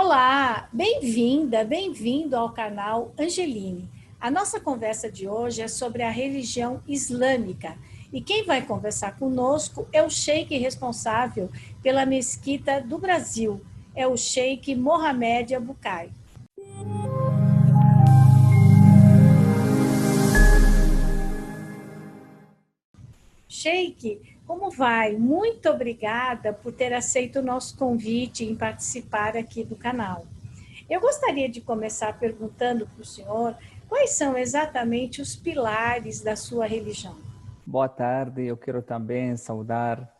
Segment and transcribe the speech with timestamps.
[0.00, 3.90] Olá, bem-vinda, bem-vindo ao canal Angeline.
[4.20, 7.76] A nossa conversa de hoje é sobre a religião islâmica.
[8.12, 11.50] E quem vai conversar conosco é o sheik responsável
[11.82, 13.60] pela mesquita do Brasil,
[13.92, 16.10] é o sheik Mohamed Abukai.
[23.48, 25.14] Sheik, como vai?
[25.14, 30.24] Muito obrigada por ter aceito o nosso convite em participar aqui do canal.
[30.88, 33.54] Eu gostaria de começar perguntando para o senhor
[33.86, 37.14] quais são exatamente os pilares da sua religião.
[37.66, 40.10] Boa tarde, eu quero também saudar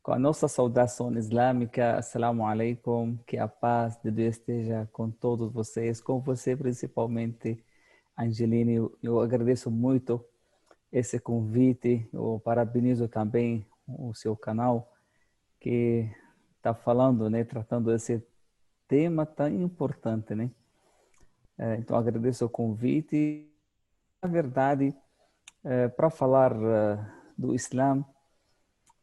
[0.00, 5.52] com a nossa saudação islâmica, Assalamu alaikum, que a paz de Deus esteja com todos
[5.52, 7.58] vocês, com você principalmente,
[8.16, 8.74] Angeline.
[8.74, 10.24] Eu, eu agradeço muito
[10.92, 13.66] esse convite, eu parabenizo também
[13.98, 14.92] o seu canal,
[15.60, 16.10] que
[16.56, 18.24] está falando, né, tratando esse
[18.88, 20.50] tema tão importante, né?
[21.58, 23.48] É, então, agradeço o convite.
[24.22, 24.94] Na verdade,
[25.64, 26.98] é, para falar uh,
[27.38, 28.04] do Islã,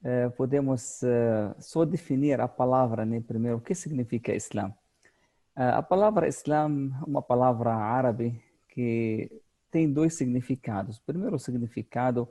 [0.03, 4.73] é, podemos uh, só definir a palavra, né, primeiro, o que significa Islã.
[5.55, 6.66] a palavra Islã
[7.02, 10.99] é uma palavra árabe que tem dois significados.
[10.99, 12.27] Primeiro significado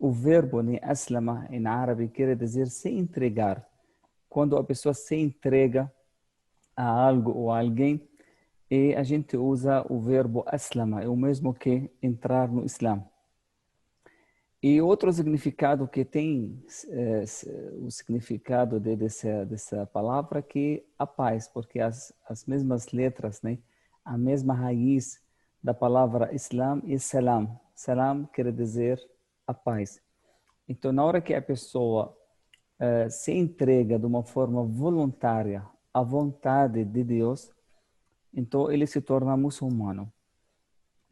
[0.00, 3.68] o verbo né, aslama em árabe quer dizer se entregar.
[4.30, 5.92] Quando a pessoa se entrega
[6.74, 8.08] a algo ou a alguém,
[8.70, 13.04] e a gente usa o verbo aslama, é o mesmo que entrar no Islã.
[14.62, 17.24] E outro significado que tem é,
[17.78, 23.58] o significado de, dessa, dessa palavra que a paz, porque as, as mesmas letras, né,
[24.04, 25.20] a mesma raiz
[25.62, 27.58] da palavra Islam é salam.
[27.74, 29.00] Salam quer dizer
[29.50, 30.00] a paz.
[30.68, 32.16] Então, na hora que a pessoa
[32.80, 37.50] uh, se entrega de uma forma voluntária à vontade de Deus,
[38.32, 40.12] então ele se torna muçulmano.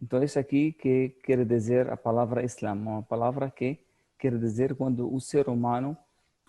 [0.01, 3.79] Então, isso aqui que quer dizer a palavra Islam, uma palavra que
[4.17, 5.97] quer dizer quando o ser humano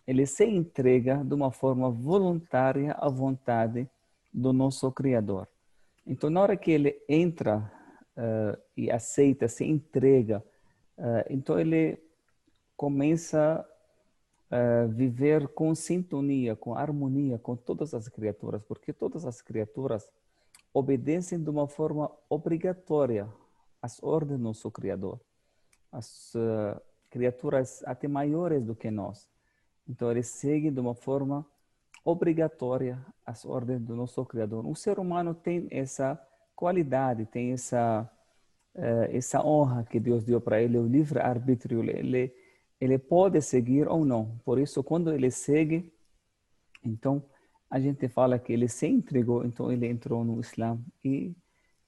[0.05, 3.89] ele se entrega de uma forma voluntária à vontade
[4.33, 5.47] do nosso Criador.
[6.05, 7.71] Então, na hora que ele entra
[8.17, 10.43] uh, e aceita, se entrega
[10.99, 11.97] Uh, então ele
[12.75, 13.65] começa
[14.51, 20.11] a viver com sintonia, com harmonia com todas as criaturas, porque todas as criaturas
[20.73, 23.27] obedecem de uma forma obrigatória
[23.81, 25.19] às ordens do nosso Criador.
[25.91, 26.79] As uh,
[27.09, 29.27] criaturas até maiores do que nós.
[29.87, 31.45] Então eles seguem de uma forma
[32.03, 34.65] obrigatória as ordens do nosso Criador.
[34.67, 36.19] O ser humano tem essa
[36.55, 38.09] qualidade, tem essa
[39.11, 42.33] essa honra que Deus deu para ele, o livre arbítrio, ele
[42.79, 44.39] ele pode seguir ou não.
[44.45, 45.91] Por isso, quando ele segue,
[46.83, 47.23] então
[47.69, 51.35] a gente fala que ele se entregou, então ele entrou no Islã e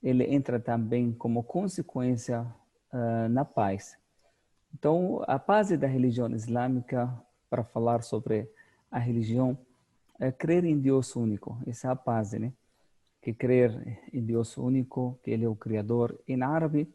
[0.04, 2.42] ele entra também como consequência
[2.92, 3.98] uh, na paz.
[4.74, 7.12] Então, a paz da religião islâmica,
[7.50, 8.50] para falar sobre
[8.90, 9.58] a religião,
[10.20, 11.58] é crer em Deus único.
[11.66, 12.54] Essa é a paz, né?
[13.22, 16.20] Que crer em Deus único, que Ele é o Criador.
[16.28, 16.92] Em árabe,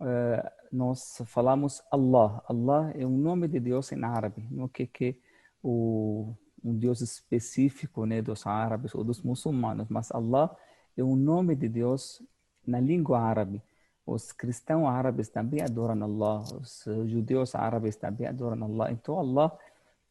[0.00, 2.42] uh, nós falamos Allah.
[2.48, 5.18] Allah é um nome de Deus em árabe, não que que
[5.62, 10.56] o um Deus específico, né, dos árabes ou dos muçulmanos, mas Allah
[10.96, 12.22] é um nome de Deus
[12.66, 13.62] na língua árabe.
[14.06, 18.92] Os cristãos árabes também adoram Allah, os judeus árabes também adoram Allah.
[18.92, 19.56] Então Allah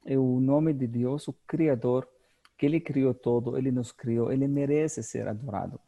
[0.06, 2.08] é o nome de Deus, o Criador
[2.58, 5.80] que ele criou todo, ele nos criou, ele merece ser adorado.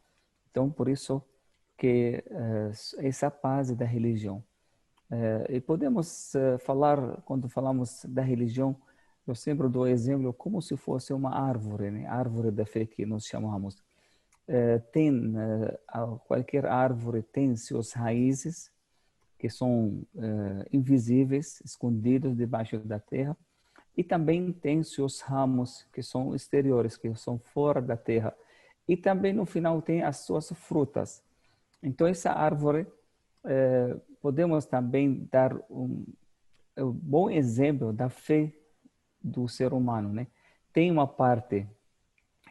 [0.50, 1.22] Então, por isso
[1.76, 4.42] que uh, essa paz da religião.
[5.10, 8.76] Uh, e podemos uh, falar, quando falamos da religião,
[9.26, 12.06] eu sempre dou exemplo como se fosse uma árvore, né?
[12.06, 13.82] árvore da fé que nós chamamos.
[14.92, 15.34] tem,
[16.28, 18.70] qualquer árvore tem suas raízes,
[19.36, 20.06] que são
[20.72, 23.36] invisíveis, escondidos debaixo da terra,
[23.96, 28.36] e também tem seus ramos que são exteriores, que são fora da terra.
[28.86, 31.22] E também no final tem as suas frutas.
[31.82, 32.86] Então essa árvore
[33.44, 36.04] eh, podemos também dar um,
[36.76, 38.52] um bom exemplo da fé
[39.22, 40.26] do ser humano, né?
[40.72, 41.66] Tem uma parte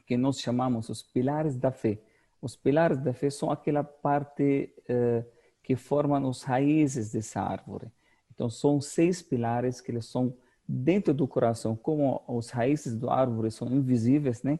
[0.07, 1.99] que nós chamamos os pilares da fé.
[2.41, 5.23] Os pilares da fé são aquela parte eh,
[5.63, 7.91] que formam as raízes dessa árvore.
[8.33, 10.35] Então são seis pilares que eles são
[10.67, 14.59] dentro do coração, como as raízes do árvore são invisíveis, né?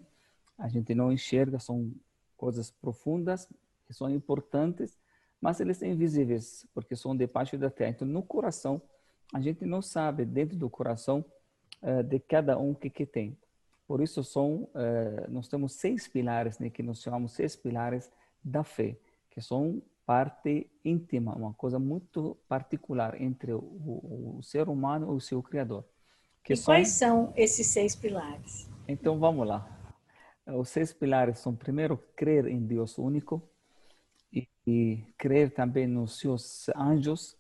[0.58, 1.92] A gente não enxerga, são
[2.38, 3.48] coisas profundas,
[3.90, 4.98] são importantes,
[5.42, 7.92] mas eles são invisíveis, porque são debaixo da terra.
[7.92, 8.82] Então, no coração,
[9.34, 11.26] a gente não sabe, dentro do coração
[11.82, 13.38] uh, de cada um, o que, que tem.
[13.88, 18.12] Por isso são, uh, nós temos seis pilares, né, que nós chamamos seis pilares
[18.44, 18.98] da fé,
[19.30, 25.20] que são parte íntima, uma coisa muito particular entre o, o ser humano e o
[25.20, 25.84] seu Criador.
[26.54, 26.66] E são...
[26.66, 28.70] quais são esses seis pilares?
[28.88, 29.72] Então vamos lá.
[30.48, 33.42] Os seis pilares são, primeiro, crer em Deus único
[34.32, 37.36] e, e crer também nos seus anjos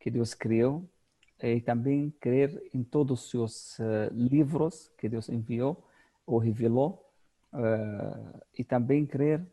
[0.00, 0.88] que Deus criou
[1.40, 5.88] e também crer em todos os seus uh, livros que Deus enviou
[6.26, 7.08] ou revelou
[7.52, 9.46] uh, e também crer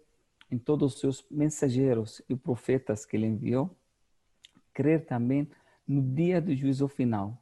[0.49, 3.75] em todos os seus mensageiros e profetas que ele enviou,
[4.73, 5.49] crer também
[5.87, 7.40] no dia do juízo final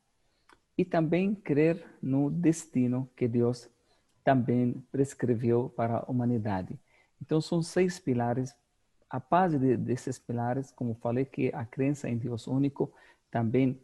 [0.79, 3.69] e também crer no destino que Deus
[4.23, 6.79] também prescreveu para a humanidade.
[7.21, 8.55] Então são seis pilares.
[9.09, 12.93] A base de, desses pilares, como falei, que a crença em Deus único
[13.29, 13.77] também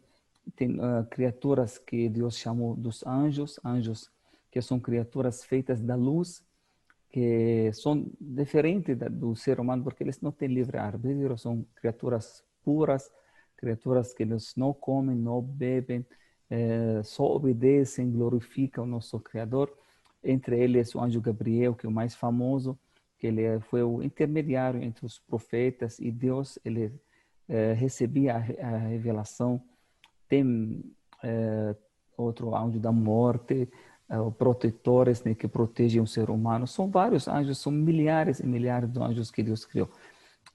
[0.54, 4.10] tem uh, criaturas que Deus chamou dos anjos, anjos
[4.50, 6.42] que são criaturas feitas da luz
[7.10, 13.10] que são diferentes do ser humano porque eles não têm livre arbítrio, são criaturas puras,
[13.54, 16.06] criaturas que eles não comem, não bebem,
[16.50, 19.72] é, só obedecem, glorificam o nosso Criador.
[20.22, 22.78] Entre eles o anjo Gabriel, que é o mais famoso,
[23.18, 26.92] que ele é, foi o intermediário entre os profetas e Deus, ele
[27.48, 29.60] é, recebia a, a, revelação.
[30.28, 30.82] Tem
[32.16, 33.68] outro anjo da morte,
[34.38, 36.66] protetores né, que protegem o ser humano.
[36.66, 39.90] São vários anjos, são milhares e milhares de anjos que Deus criou.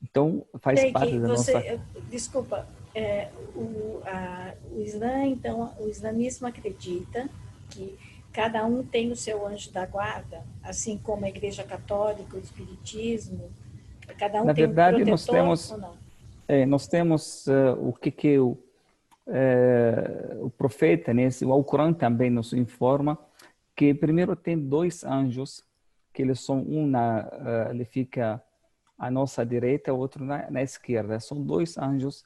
[0.01, 1.81] Então, faz parte da você, nossa...
[2.09, 7.29] Desculpa, é, o, a, o Islã, então, o islamismo acredita
[7.69, 7.97] que
[8.31, 13.49] cada um tem o seu anjo da guarda, assim como a Igreja Católica, o Espiritismo,
[14.17, 15.73] cada um Na tem verdade, um nós temos,
[16.47, 18.57] é, nós temos uh, o que, que o,
[19.27, 23.17] uh, o profeta, né, o Alcorão também nos informa,
[23.75, 25.63] que primeiro tem dois anjos,
[26.13, 28.41] que eles são um na, uh, ele fica
[28.97, 31.19] à nossa direita, o outro na, na esquerda.
[31.19, 32.23] São dois anjos.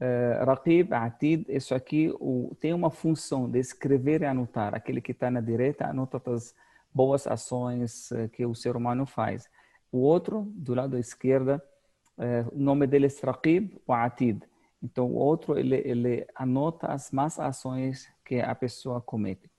[0.00, 4.74] Uh, Raqib, Atid, isso aqui o, tem uma função de escrever e anotar.
[4.74, 6.54] Aquele que está na direita anota as
[6.92, 9.48] boas ações uh, que o ser humano faz.
[9.92, 11.62] O outro, do lado da esquerda,
[12.16, 14.42] uh, o nome dele é Raqib ou Atid.
[14.82, 19.50] Então, o outro, ele, ele anota as más ações que a pessoa comete.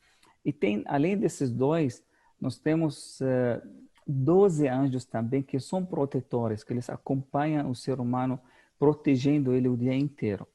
[0.44, 2.04] E tem, além desses dois,
[2.40, 3.62] nós temos uh, eh,
[4.08, 8.40] 12 anjos também que são protetores, que eles acompanham o ser humano,
[8.82, 10.48] protegendo ele o dia inteiro.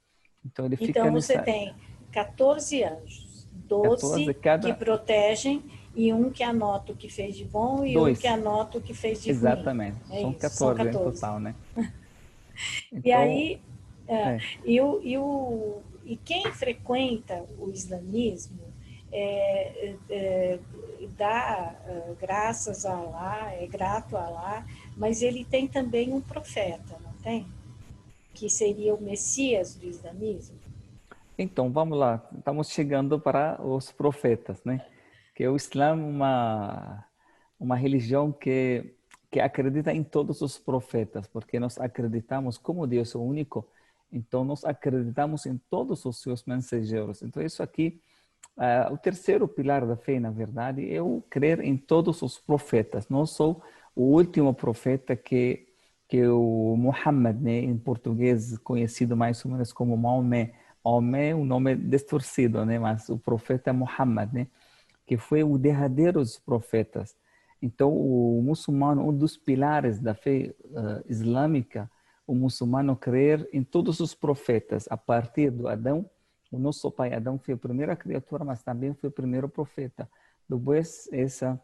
[0.45, 1.45] Então, ele fica então você nessa...
[1.45, 1.73] tem
[2.11, 4.69] 14 anjos, 12 14, cada...
[4.69, 5.63] que protegem
[5.95, 8.19] e um que anota o que fez de bom e Dois.
[8.19, 9.97] um que anota o que fez de Exatamente.
[10.09, 10.19] ruim.
[10.19, 11.55] É são, 14 são 14 em total, né?
[12.93, 13.61] então, e aí,
[14.09, 14.41] é, é.
[14.65, 18.75] E, o, e, o, e quem frequenta o islamismo
[19.13, 20.59] é, é,
[21.17, 26.97] dá é, graças a Allah, é grato a Allah, mas ele tem também um profeta,
[27.05, 27.47] não tem?
[28.37, 30.59] Que seria o Messias do islamismo.
[31.39, 32.23] Então, vamos lá.
[32.37, 34.85] Estamos chegando para os profetas, né?
[35.35, 37.05] Que o Islã é uma,
[37.59, 38.95] uma religião que,
[39.31, 43.67] que acredita em todos os profetas, porque nós acreditamos como Deus é o único,
[44.13, 47.23] então nós acreditamos em todos os seus mensageiros.
[47.23, 48.01] Então, isso aqui
[48.57, 53.07] Uh, o terceiro pilar da fé, na verdade, é o crer em todos os profetas.
[53.07, 53.63] Não sou
[53.95, 55.67] o último profeta que
[56.09, 60.53] que o Muhammad, né, em português conhecido mais ou menos como Maomé.
[60.85, 64.47] Maomé é um nome distorcido, né, mas o profeta Muhammad, né,
[65.07, 67.17] que foi o derradeiro dos profetas.
[67.61, 71.91] Então, o muçulmano, um dos pilares da fé uh, islâmica,
[72.27, 76.09] o muçulmano crer em todos os profetas, a partir do Adão
[76.51, 80.09] o nosso pai Adão foi a primeira criatura, mas também foi o primeiro profeta.
[80.49, 81.61] Depois, essa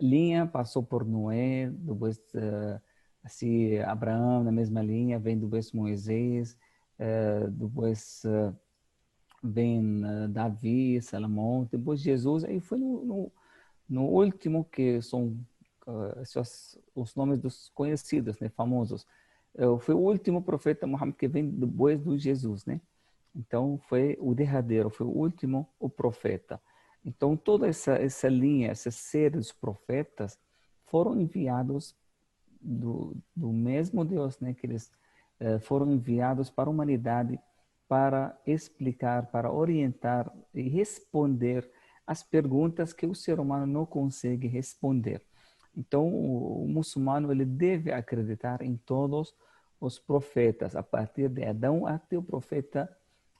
[0.00, 2.80] linha passou por Noé, depois, uh,
[3.26, 6.56] assim, Abraão, na mesma linha, vem depois Moisés,
[7.00, 8.56] uh, depois uh,
[9.42, 13.32] vem Davi, Salomão, depois Jesus, aí foi no, no,
[13.88, 15.36] no último, que são
[16.20, 19.06] esses, os nomes dos conhecidos, né, famosos.
[19.80, 22.80] foi o último profeta Muhammad que vem depois do Jesus, né?
[23.36, 26.60] Então, foi o derradeiro, foi o último, o profeta.
[27.04, 30.38] Então, toda essa, essa linha, esses seres profetas,
[30.86, 31.94] foram enviados
[32.66, 34.52] do, do mesmo Deus, né?
[34.52, 34.90] Que eles
[35.38, 37.38] eh, foram enviados para a humanidade
[37.88, 41.70] para explicar, para orientar e responder
[42.06, 45.22] as perguntas que o ser humano não consegue responder.
[45.76, 49.34] Então, o, o muçulmano ele deve acreditar em todos
[49.80, 52.88] os profetas, a partir de Adão até o profeta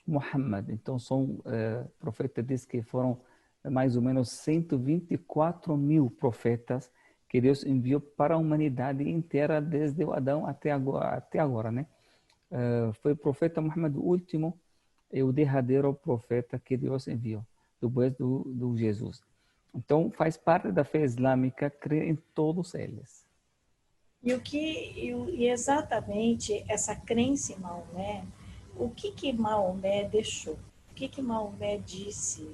[0.07, 0.71] Muhammad.
[0.71, 3.21] Então, são uh, profetas que foram
[3.65, 6.91] mais ou menos 124 mil profetas
[7.37, 11.85] que Deus enviou para a humanidade inteira desde o Adão até agora, até agora né?
[12.51, 14.59] Uh, foi o profeta Muhammad o último
[15.13, 17.45] e o derradeiro profeta que Deus enviou,
[17.79, 19.23] depois do, do Jesus.
[19.75, 23.27] Então, faz parte da fé islâmica crer em todos eles.
[24.23, 28.25] E o que e exatamente essa crença em Maomé,
[28.75, 30.59] o que que Maomé deixou?
[30.91, 32.49] O que que Maomé disse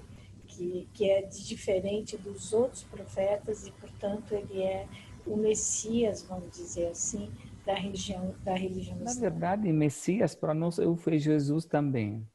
[0.52, 4.87] que, que é diferente dos outros profetas e, portanto, ele é
[5.26, 7.30] o Messias, vamos dizer assim,
[7.64, 12.26] da religião da religião Na verdade, Messias para nós foi Jesus também.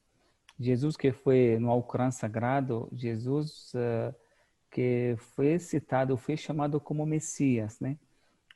[0.59, 4.15] Jesus que foi no Alcorão Sagrado, Jesus uh,
[4.71, 7.97] que foi citado, foi chamado como Messias, né?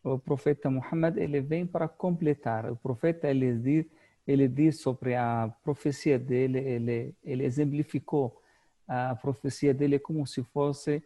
[0.04, 2.72] O profeta Muhammad ele vem para completar.
[2.72, 3.86] O profeta ele diz,
[4.26, 8.41] ele diz sobre a profecia dele, ele ele exemplificou
[8.94, 11.02] a profecia dele é como se fosse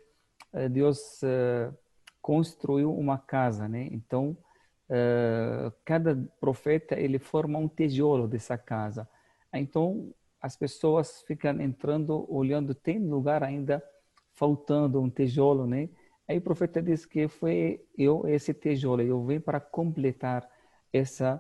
[0.51, 1.71] uh, Deus uh,
[2.19, 3.87] construiu uma casa, né?
[3.91, 4.35] Então
[4.89, 9.07] uh, cada profeta ele forma um tijolo dessa casa.
[9.53, 10.11] Então
[10.41, 13.83] as pessoas ficam entrando, olhando, tem lugar ainda
[14.33, 15.87] faltando um tijolo, né?
[16.27, 20.49] Aí o profeta diz que foi eu esse tijolo, eu vim para completar
[20.91, 21.39] essa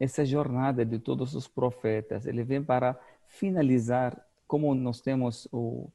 [0.00, 2.26] essa jornada de todos os profetas.
[2.26, 2.98] Ele vem para
[3.28, 5.90] finalizar como nós temos o,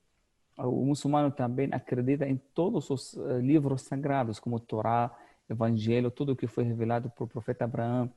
[0.57, 5.15] o muçulmano também acredita em todos os uh, livros sagrados, como Torá,
[5.49, 8.11] Evangelho, tudo que foi revelado para o profeta Abraão,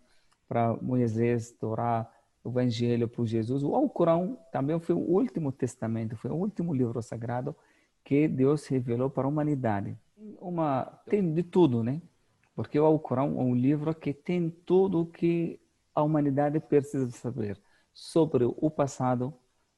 [0.49, 2.11] para Moisés, Torá,
[2.45, 3.63] Evangelho para Jesus.
[3.63, 7.55] O Alcorão também foi o último testamento, foi o último livro sagrado
[8.05, 9.97] que Deus revelou para a humanidade.
[10.41, 12.03] Uma tem de tudo, né?
[12.55, 15.61] Porque o Alcorão é um livro que tem tudo o que
[15.95, 17.59] a humanidade precisa saber
[17.95, 19.33] sobre o passado,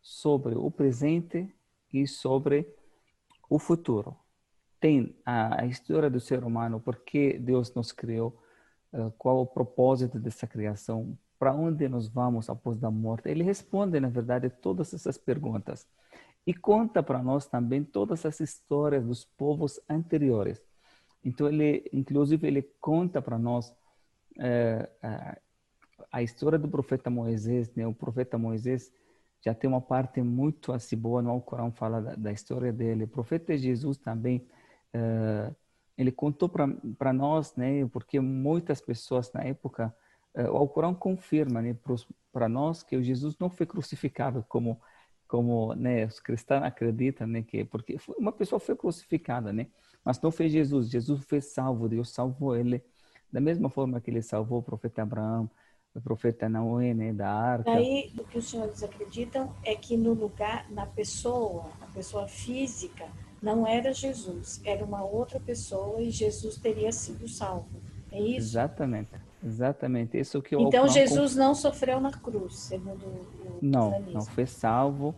[0.05, 1.49] sobre o presente
[1.91, 2.69] e sobre
[3.49, 4.15] o futuro.
[4.79, 8.39] Tem a, história do ser humano, por que Deus nos criou,
[8.93, 13.31] uh, qual o propósito dessa criação, para onde nós vamos após a morte.
[13.31, 15.89] Ele responde, na verdade, todas essas perguntas
[16.47, 20.61] e conta para nós também todas as histórias dos povos anteriores.
[21.25, 25.41] Então ele, inclusive, ele conta para nós uh,
[26.13, 27.87] a história do profeta Moisés, né?
[27.87, 28.93] O profeta Moisés
[29.45, 33.05] já tem uma parte muito assim boa no Alcorão fala da, da história dele.
[33.05, 34.47] O profeta Jesus também
[34.95, 35.55] uh,
[35.99, 37.87] ele contou para nós, né?
[37.93, 39.95] Porque muitas pessoas na época
[40.35, 41.77] uh, o Alcorão confirma, né?
[42.33, 44.81] Para nós que o Jesus não foi crucificado como
[45.27, 49.67] como né, os cristãos acreditam, né, que porque uma pessoa foi crucificada, né,
[50.05, 50.89] mas não foi Jesus.
[50.89, 52.85] Jesus foi salvo, Deus salvou ele
[53.33, 55.51] da mesma forma que ele salvou o profeta Abraão,
[55.95, 57.71] o profeta Noé, né, da arca.
[57.71, 63.07] Aí, o que os senhores acreditam é que no lugar, na pessoa, a pessoa física,
[63.41, 67.81] não era Jesus, era uma outra pessoa e Jesus teria sido salvo.
[68.11, 68.49] É isso?
[68.49, 69.11] Exatamente.
[69.45, 70.19] Exatamente.
[70.19, 75.15] Isso que Então Jesus não sofreu na cruz, segundo o Não, não foi salvo.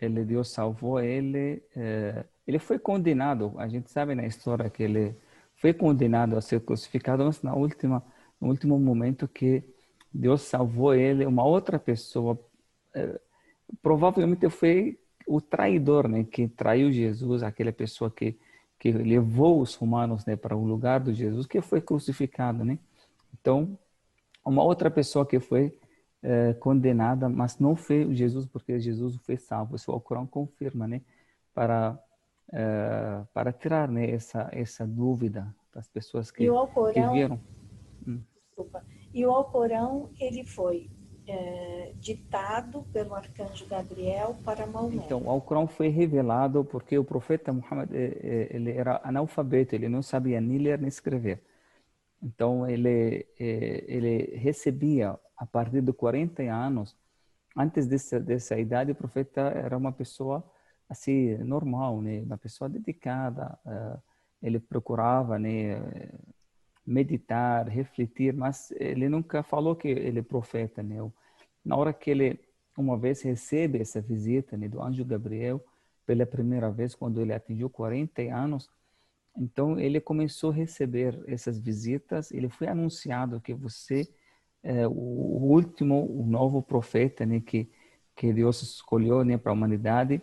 [0.00, 1.62] Ele Deus salvou ele.
[1.76, 3.52] É, ele foi condenado.
[3.58, 5.14] A gente sabe na história que ele
[5.56, 8.02] foi condenado a ser crucificado, mas na última,
[8.40, 9.62] no último momento que
[10.12, 12.38] Deus salvou ele, uma outra pessoa.
[12.94, 13.20] É,
[13.80, 18.36] provavelmente foi o traidor, né, que traiu Jesus, aquela pessoa que
[18.80, 22.78] que levou os romanos, né, para o lugar de Jesus, que foi crucificado, né?
[23.38, 23.78] Então,
[24.42, 25.76] uma outra pessoa que foi
[26.22, 29.76] é, condenada, mas não foi Jesus, porque Jesus foi salvo.
[29.76, 31.02] Isso o Corão confirma, né?
[31.52, 32.02] Para
[32.50, 37.40] é, para tirar, né, essa essa dúvida das pessoas que, Alcorão, que viram.
[38.08, 38.22] Hum.
[38.46, 40.88] Desculpa e o Alcorão, ele foi
[41.26, 44.96] é, ditado pelo arcanjo Gabriel para Maomé.
[45.04, 49.88] Então, o Alcorão foi revelado porque o profeta Muhammad eh, eh, ele era analfabeto, ele
[49.88, 51.42] não sabia nem ler nem escrever.
[52.22, 56.94] Então, ele, ele recebia, a partir de 40 anos,
[57.56, 60.44] antes dessa, dessa idade, o profeta era uma pessoa
[60.88, 62.20] assim, normal, né?
[62.20, 63.58] uma pessoa dedicada.
[64.42, 65.80] Ele procurava né,
[66.90, 70.96] meditar, refletir, mas ele nunca falou que ele é profeta, né?
[71.64, 72.40] Na hora que ele
[72.76, 75.62] uma vez recebe essa visita né, do anjo Gabriel
[76.06, 78.70] pela primeira vez quando ele atingiu 40 anos,
[79.36, 82.32] então ele começou a receber essas visitas.
[82.32, 84.08] Ele foi anunciado que você
[84.62, 87.70] é o último, o novo profeta, né, que
[88.16, 90.20] que Deus escolheu, né, para a humanidade.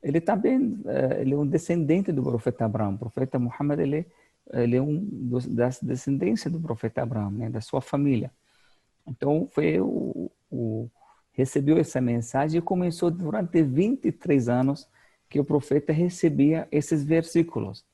[0.00, 2.94] Ele também é, ele é um descendente do profeta Abraão.
[2.94, 4.06] O profeta Muhammad ele
[4.52, 8.30] ele é um dos, das descendências do profeta Abraão, né, da sua família.
[9.06, 10.90] Então, foi o, o,
[11.32, 14.88] recebeu essa mensagem e começou durante 23 anos
[15.28, 17.84] que o profeta recebia esses versículos.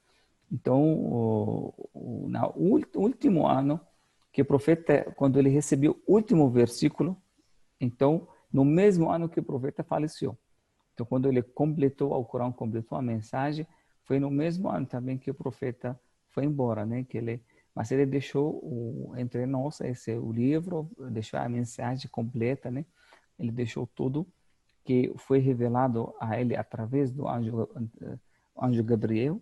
[0.53, 3.81] Então, no último ano
[4.33, 7.17] que o profeta, quando ele recebeu o último versículo,
[7.81, 10.37] então, no mesmo ano que o profeta faleceu.
[10.93, 13.67] Então, quando ele completou o Corão, completou a mensagem,
[14.05, 15.99] foi no mesmo ano também que o profeta
[16.31, 17.05] foi embora, né?
[17.05, 17.43] Que ele,
[17.75, 22.85] mas ele deixou o, entre nós esse o livro, deixou a mensagem completa, né?
[23.39, 24.27] Ele deixou tudo
[24.85, 27.69] que foi revelado a ele através do anjo,
[28.61, 29.41] anjo Gabriel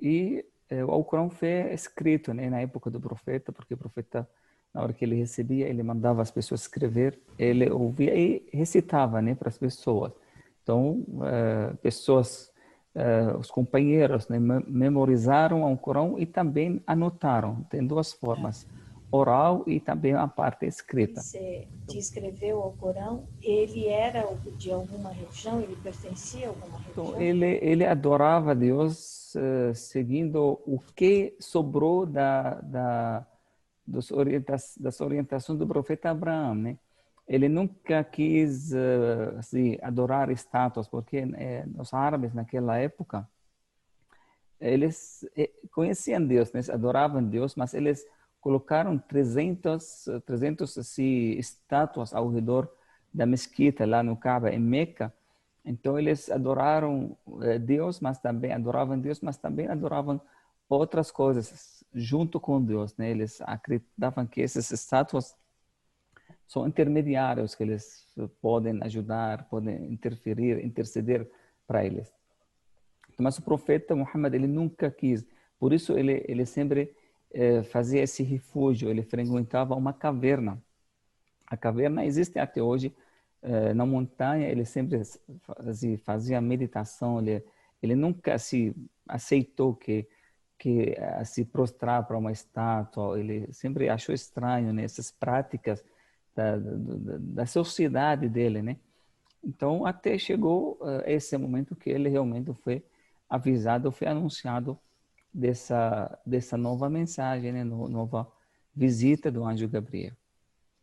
[0.00, 4.28] e eh, o Alcorão foi escrito né, na época do profeta, porque o profeta,
[4.72, 9.34] na hora que ele recebia, ele mandava as pessoas escrever, ele ouvia e recitava né,
[9.34, 10.12] para as pessoas.
[10.62, 12.52] Então, eh, pessoas,
[12.98, 17.62] eh, os companheiros, né, memorizaram o Alcorão e também anotaram.
[17.68, 18.66] Tem duas formas
[19.10, 21.20] oral e também a parte escrita.
[21.20, 24.26] Você descreveu o Corão, ele era
[24.56, 27.14] de alguma religião, ele pertencia a alguma então, religião?
[27.14, 33.26] Então, ele, ele adorava Deus uh, seguindo o que sobrou da, da,
[33.86, 36.78] dos orienta das orientações do profeta Abraão, né?
[37.28, 43.28] Ele nunca quis uh, assim, adorar estátuas, porque eh, os árabes naquela época,
[44.60, 45.28] eles
[45.72, 46.60] conheciam Deus, né?
[46.72, 48.06] adoravam Deus, mas eles
[48.40, 52.70] colocaram 300, 300 assim, estátuas ao redor
[53.12, 55.12] da mesquita lá no Kaaba, em Meca.
[55.64, 60.20] Então eles adoraram eh, Deus, mas também adoravam Deus, mas também adoravam
[60.68, 62.96] outras coisas junto com Deus.
[62.96, 63.10] Né?
[63.10, 65.34] Eles acreditavam que essas estátuas
[66.46, 68.06] são intermediários, que eles
[68.40, 71.28] podem ajudar, podem interferir, interceder
[71.66, 72.12] para eles.
[73.18, 75.26] Mas o profeta Muhammad ele nunca quis.
[75.58, 76.94] Por isso ele ele sempre
[77.32, 80.62] eh, fazia esse refúgio, ele frequentava uma caverna.
[81.46, 82.94] A caverna existe até hoje
[83.42, 85.02] eh, na montanha, ele sempre
[85.42, 87.44] fazia, fazia meditação, ele,
[87.82, 88.74] ele nunca se
[89.08, 90.06] aceitou que
[90.58, 95.84] que se prostrar para uma estátua, ele sempre achou estranho nessas né, práticas
[96.36, 98.76] da, da, da, sociedade dele, né?
[99.42, 102.84] Então, até chegou uh, esse momento que ele realmente foi
[103.28, 104.78] avisado, foi anunciado
[105.32, 107.64] dessa, dessa nova mensagem, né?
[107.64, 108.30] nova
[108.74, 110.12] visita do anjo Gabriel.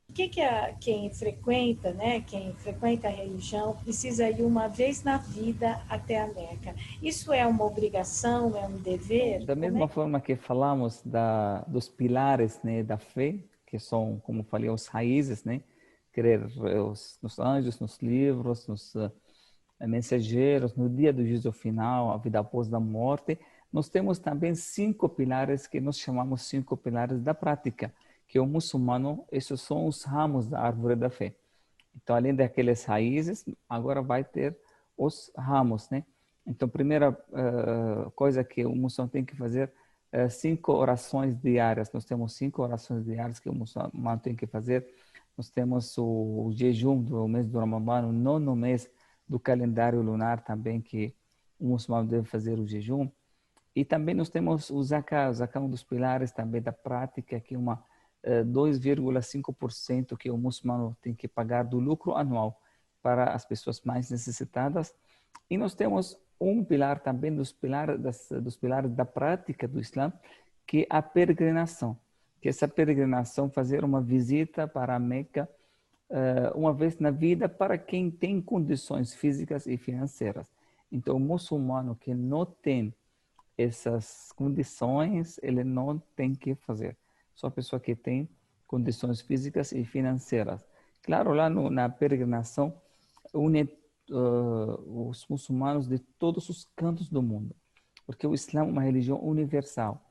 [0.10, 5.04] O que, que a, quem frequenta, né, quem frequenta a religião, precisa ir uma vez
[5.04, 6.75] na vida até a Meca?
[7.01, 9.45] Isso é uma obrigação, é um dever?
[9.45, 9.88] Da mesma é?
[9.88, 13.39] forma que falamos da, dos pilares né, da fé,
[13.73, 15.63] que são, como falei, os raízes, né?
[16.12, 19.12] Crer os, nos anjos, nos livros, nos uh,
[19.79, 23.39] mensageiros, no dia do juízo final, a vida após a morte,
[23.71, 27.91] nós temos também cinco pilares que nós chamamos cinco pilares da prática,
[28.27, 31.33] que o muçulmano, esses são os ramos da árvore da fé.
[31.95, 34.55] Então, além daqueles raízes, agora vai ter
[34.95, 36.05] os ramos, né?
[36.45, 39.71] Então, primeira uh, coisa que o muçulmano tem que fazer
[40.13, 41.91] é cinco orações diárias.
[41.91, 44.88] Nós temos cinco orações diárias que o muçulmano tem que fazer.
[45.36, 48.88] Nós temos o, o jejum do mês do Ramadã, o nono mês
[49.28, 51.15] do calendário lunar também que
[51.60, 53.10] o muçulmano deve fazer o jejum.
[53.76, 57.39] E também nós temos o zakat, o zakat é um dos pilares também da prática,
[57.39, 57.84] que é uma
[58.23, 62.62] 2,5% eh, que o muçulmano tem que pagar do lucro anual
[63.02, 64.93] para as pessoas mais necessitadas.
[65.50, 70.12] E nós temos um pilar também dos pilares, das, dos pilares da prática do Islã,
[70.65, 71.98] que é a peregrinação.
[72.41, 75.50] Que essa peregrinação, fazer uma visita para a Meca
[76.10, 80.52] uh, uma vez na vida para quem tem condições físicas e financeiras.
[80.91, 82.93] Então, o muçulmano que não tem
[83.58, 86.98] essas condições, ele não tem que fazer.
[87.34, 88.30] Só a pessoa que tem
[88.67, 90.65] condições físicas e financeiras.
[91.04, 92.74] Claro, lá no, na peregrinação,
[93.34, 93.65] une
[94.10, 97.56] uh, os muçulmanos de todos os cantos do mundo,
[98.06, 100.02] porque o Islã é uma religião universal.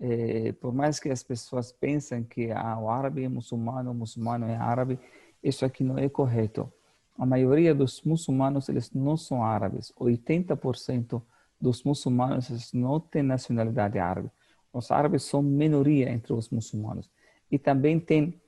[0.00, 4.46] É, por mais que as pessoas pensem que ah, o árabe é muçulmano, o muçulmano
[4.46, 4.98] é árabe,
[5.42, 6.72] isso aqui não é correto.
[7.18, 9.92] A maioria dos muçulmanos eles não são árabes.
[9.98, 11.20] 80%
[11.60, 14.30] dos muçulmanos não têm nacionalidade árabe.
[14.72, 17.10] Os árabes são minoria entre os muçulmanos.
[17.50, 18.40] E também tem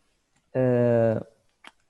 [0.55, 1.27] uh,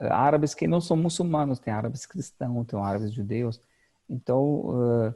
[0.00, 3.60] árabes que não são muçulmanos, tem árabes cristãos, tem árabes judeus.
[4.08, 5.14] Então, uh,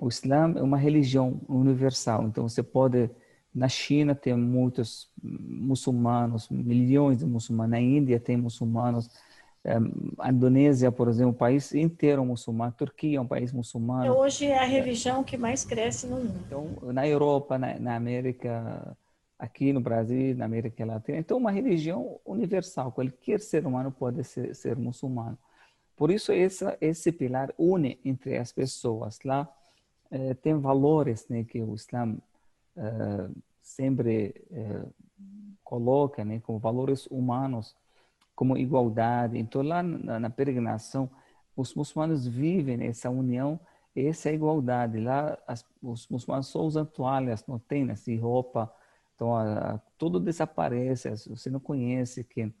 [0.00, 2.24] o Islã é uma religião universal.
[2.24, 3.10] Então, você pode
[3.54, 7.70] na China tem muitos muçulmanos, milhões de muçulmanos.
[7.72, 9.10] Na Índia tem muçulmanos
[10.18, 12.70] a Indonésia, por exemplo, o país inteiro muçulmano.
[12.70, 14.16] A Turquia é um país muçulmano.
[14.16, 16.40] Hoje é a religião que mais cresce no mundo.
[16.46, 18.96] Então, na Europa, na, na América,
[19.38, 21.18] aqui no Brasil, na América Latina.
[21.18, 22.90] Então, uma religião universal.
[22.90, 25.38] Qualquer ser humano pode ser, ser muçulmano.
[25.96, 29.18] Por isso essa, esse pilar une entre as pessoas.
[29.24, 29.48] Lá
[30.10, 32.16] eh, tem valores né, que o Islã
[32.76, 33.28] eh,
[33.60, 34.86] sempre eh,
[35.64, 37.76] coloca, né, como valores humanos,
[38.34, 39.38] como igualdade.
[39.38, 41.10] Então lá na, na peregrinação
[41.56, 43.58] os muçulmanos vivem essa união,
[43.94, 45.00] essa igualdade.
[45.00, 48.72] Lá as, os muçulmanos só usam toalhas, não tem assim roupa.
[49.18, 51.10] Então a, a, tudo desaparece.
[51.28, 52.54] Você não conhece quem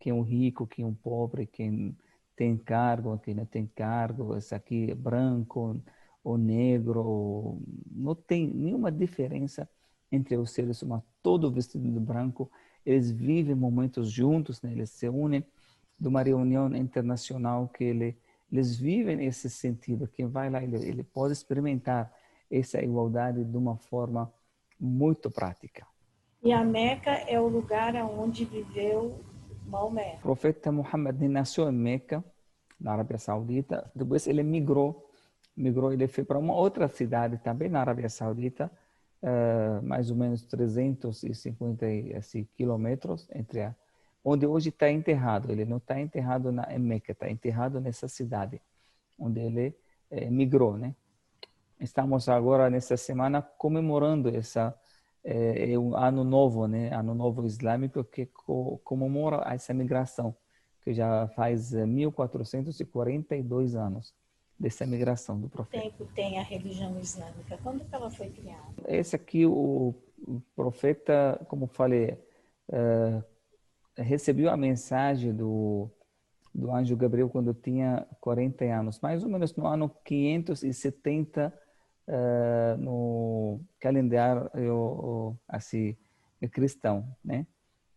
[0.00, 1.96] quem é um rico, quem é um pobre, quem
[2.34, 4.36] tem cargo, quem não tem cargo.
[4.36, 5.80] Esse aqui é branco
[6.24, 7.04] ou negro.
[7.04, 7.62] Ou...
[7.92, 9.68] Não tem nenhuma diferença
[10.10, 11.04] entre os seres humanos.
[11.22, 12.50] Todo vestido de branco.
[12.84, 14.72] Eles vivem momentos juntos, né?
[14.72, 15.44] eles se unem
[15.98, 18.18] de uma reunião internacional que ele
[18.50, 20.08] eles vivem nesse sentido.
[20.08, 22.12] Quem vai lá, ele, ele pode experimentar
[22.50, 24.32] essa igualdade de uma forma
[24.78, 25.86] muito prática.
[26.42, 29.20] E a Meca é o lugar onde viveu
[29.66, 30.16] Maomé.
[30.18, 32.24] O profeta Muhammad nasceu em Meca,
[32.80, 33.90] na Arábia Saudita.
[33.94, 35.10] Depois ele migrou,
[35.54, 38.70] migrou ele foi para uma outra cidade também na Arábia Saudita,
[39.22, 43.74] uh, mais ou menos 350 assim, quilômetros entre a
[44.24, 45.52] onde hoje está enterrado.
[45.52, 48.60] Ele não está enterrado na Meca, está enterrado nessa cidade
[49.18, 49.76] onde ele
[50.10, 50.94] eh, migrou, né?
[51.78, 54.74] Estamos agora nessa semana comemorando essa
[55.24, 56.92] é, é um ano novo, né?
[56.94, 60.34] Ano novo islâmico que co comemora essa migração
[60.82, 64.14] que já faz 1442 anos
[64.58, 65.82] dessa migração do profeta.
[65.82, 67.58] Tempo tem a religião islâmica?
[67.62, 68.74] Quando que ela foi criada?
[68.86, 69.94] Esse aqui o,
[70.26, 72.18] o profeta, como falei,
[72.68, 73.24] uh,
[73.96, 75.90] recebeu a mensagem do,
[76.54, 81.52] do anjo Gabriel quando tinha 40 anos, mais ou menos no ano 570
[82.10, 84.50] uh, no calendário
[85.48, 85.96] assim
[86.50, 87.46] cristão, né?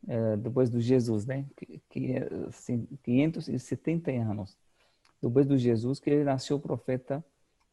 [0.04, 1.46] Uh, depois do Jesus, né?
[1.56, 2.16] Que, que
[2.48, 4.58] assim, 570 anos
[5.22, 7.24] depois do Jesus que ele nasceu profeta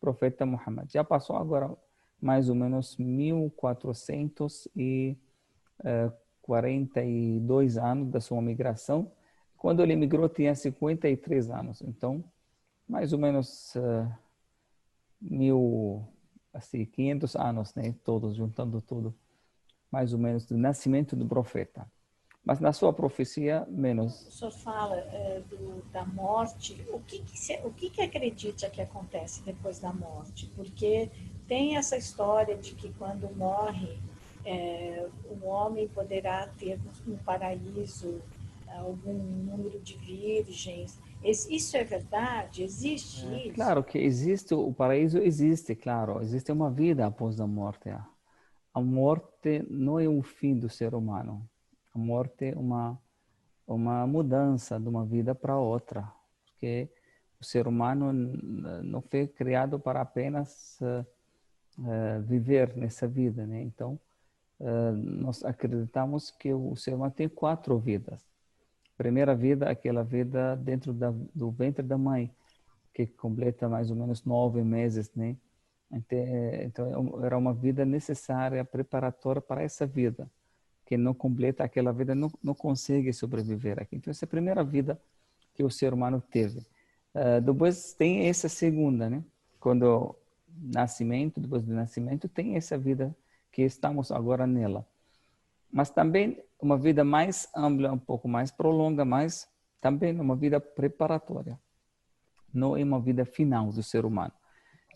[0.01, 0.91] profeta Muhammad.
[0.91, 1.77] Já passou agora
[2.21, 5.17] mais ou menos 1400 e
[5.81, 9.11] uh, 42 anos da sua migração.
[9.57, 11.83] Quando ele migrou, tinha 53 anos.
[11.83, 12.25] Então,
[12.89, 14.11] mais ou menos uh,
[15.21, 16.03] mil,
[16.53, 17.95] assim, 500 anos, né?
[18.05, 19.15] Todos, juntando tudo.
[19.91, 21.87] Mais ou menos do nascimento do profeta.
[22.45, 24.27] Mas na sua profecia, menos.
[24.27, 26.85] O senhor fala é, do, da morte.
[26.89, 30.51] O que, que se, o que, que acredita que acontece depois da morte?
[30.57, 31.11] Porque
[31.47, 33.99] tem essa história de que quando morre
[34.45, 38.23] é, o homem poderá ter no paraíso
[38.69, 40.99] algum número de virgens.
[41.23, 42.63] Isso é verdade?
[42.63, 43.55] Existe é, isso?
[43.55, 46.21] Claro que existe, o paraíso existe, claro.
[46.23, 47.91] Existe uma vida após a morte.
[48.73, 51.47] A morte não é o fim do ser humano.
[51.95, 52.99] A morte é uma,
[53.67, 56.11] uma mudança de uma vida para outra.
[56.47, 56.89] Porque
[57.41, 61.07] o ser humano não foi criado para apenas uh,
[61.81, 63.63] uh, viver nessa vida, né?
[63.63, 63.99] Então,
[64.61, 68.30] uh, nós acreditamos que o ser humano tem quatro vidas.
[69.01, 72.31] Primeira vida, aquela vida dentro da, do ventre da mãe,
[72.93, 75.39] que completa mais ou menos nove meses, né?
[75.91, 80.31] Então, era uma vida necessária, preparatória para essa vida.
[80.85, 83.97] Quem não completa aquela vida não, não consegue sobreviver aqui.
[83.97, 85.01] Então, essa é a primeira vida
[85.55, 86.59] que o ser humano teve.
[87.15, 89.25] Uh, depois tem essa segunda, né?
[89.59, 90.15] Quando
[90.63, 93.17] nascimento, depois do nascimento, tem essa vida
[93.51, 94.87] que estamos agora nela.
[95.73, 99.49] Mas também uma vida mais ampla, um pouco mais prolonga, mas
[99.81, 101.59] também uma vida preparatória.
[102.53, 104.33] Não é uma vida final do ser humano.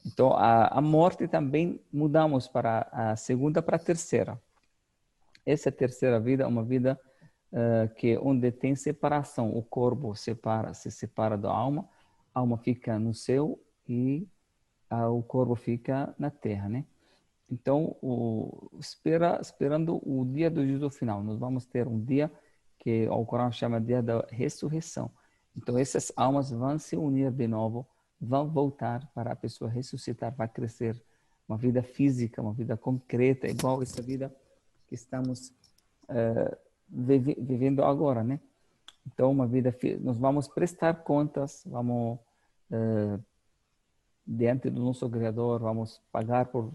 [0.05, 4.41] Então, a, a morte também mudamos para a segunda para a terceira.
[5.47, 7.01] Essa terceira vida é uma vida
[7.53, 9.57] uh, que onde tem separação.
[9.57, 11.89] O corpo separa, se separa da alma,
[12.35, 14.29] a alma fica no céu e
[14.91, 16.85] uh, o corpo fica na terra, né?
[17.55, 22.29] Então, o, espera, esperando o dia do juízo final, nós vamos ter um dia
[22.81, 25.09] que o Corão chama de dia da ressurreição.
[25.57, 27.87] Então, essas almas vão se unir de novo,
[28.21, 31.01] vão voltar para a pessoa ressuscitar, vai crescer
[31.49, 34.35] uma vida física, uma vida concreta, igual essa vida
[34.89, 35.53] que estamos
[36.09, 36.57] uh,
[36.89, 38.41] vivendo agora, né?
[39.07, 42.19] Então, uma vida, nós vamos prestar contas, vamos
[42.73, 43.23] uh,
[44.27, 46.73] diante do nosso Criador, vamos pagar por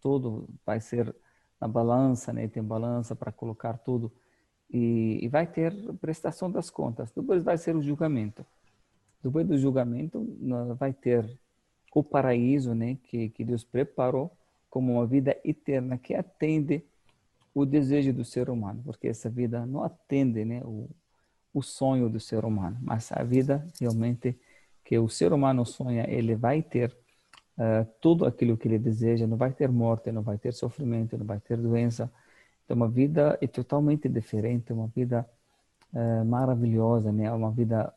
[0.00, 1.14] tudo, vai ser
[1.60, 2.48] na balança, né?
[2.48, 4.12] Tem balança para colocar tudo
[4.70, 7.10] e, e, vai ter prestação das contas.
[7.10, 8.44] Depois vai ser o julgamento.
[9.22, 10.26] Depois do julgamento,
[10.78, 11.38] vai ter
[11.94, 12.96] o paraíso, né?
[13.04, 14.30] Que, que Deus preparou
[14.70, 16.82] como uma vida eterna que atende
[17.54, 20.62] o desejo do ser humano, porque essa vida não atende, né?
[20.64, 20.88] O,
[21.52, 24.38] o sonho do ser humano, mas a vida realmente
[24.84, 26.96] que o ser humano sonha, ele vai ter
[27.58, 31.26] uh, tudo aquilo que ele deseja, não vai ter morte, não vai ter sofrimento, não
[31.26, 32.12] vai ter doença.
[32.64, 35.28] Então, uma vida é totalmente diferente, uma vida
[35.92, 37.30] uh, maravilhosa, né?
[37.32, 37.92] Uma vida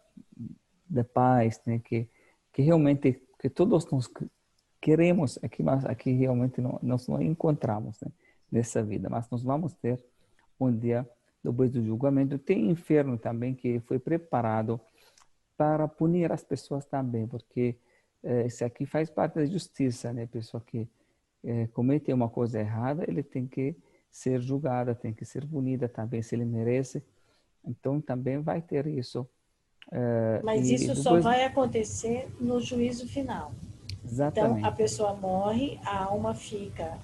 [0.88, 1.80] de paz, né?
[1.80, 2.08] Que
[2.56, 4.10] que realmente que todos nós
[4.80, 8.10] queremos aqui, mas aqui realmente não, nós não encontramos né?
[8.50, 10.02] nessa vida, mas nós vamos ter
[10.58, 11.06] um dia
[11.44, 12.40] depois do julgamento.
[12.40, 14.80] Tem inferno também que foi preparado
[15.58, 17.76] para punir as pessoas também, porque
[18.24, 20.28] eh, isso aqui faz parte da justiça, né?
[20.28, 20.88] Pessoa que
[21.44, 23.76] eh, comete uma coisa errada, ele tem que
[24.10, 27.04] ser julgada, tem que ser punida também, se ele merece.
[27.64, 29.28] Então também vai ter isso.
[29.92, 31.04] Eh, Mas e, isso depois...
[31.04, 33.54] só vai acontecer no juízo final.
[34.04, 34.60] Exatamente.
[34.60, 36.98] Então a pessoa morre, a alma fica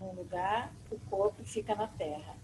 [0.00, 2.36] num lugar, o corpo fica na terra.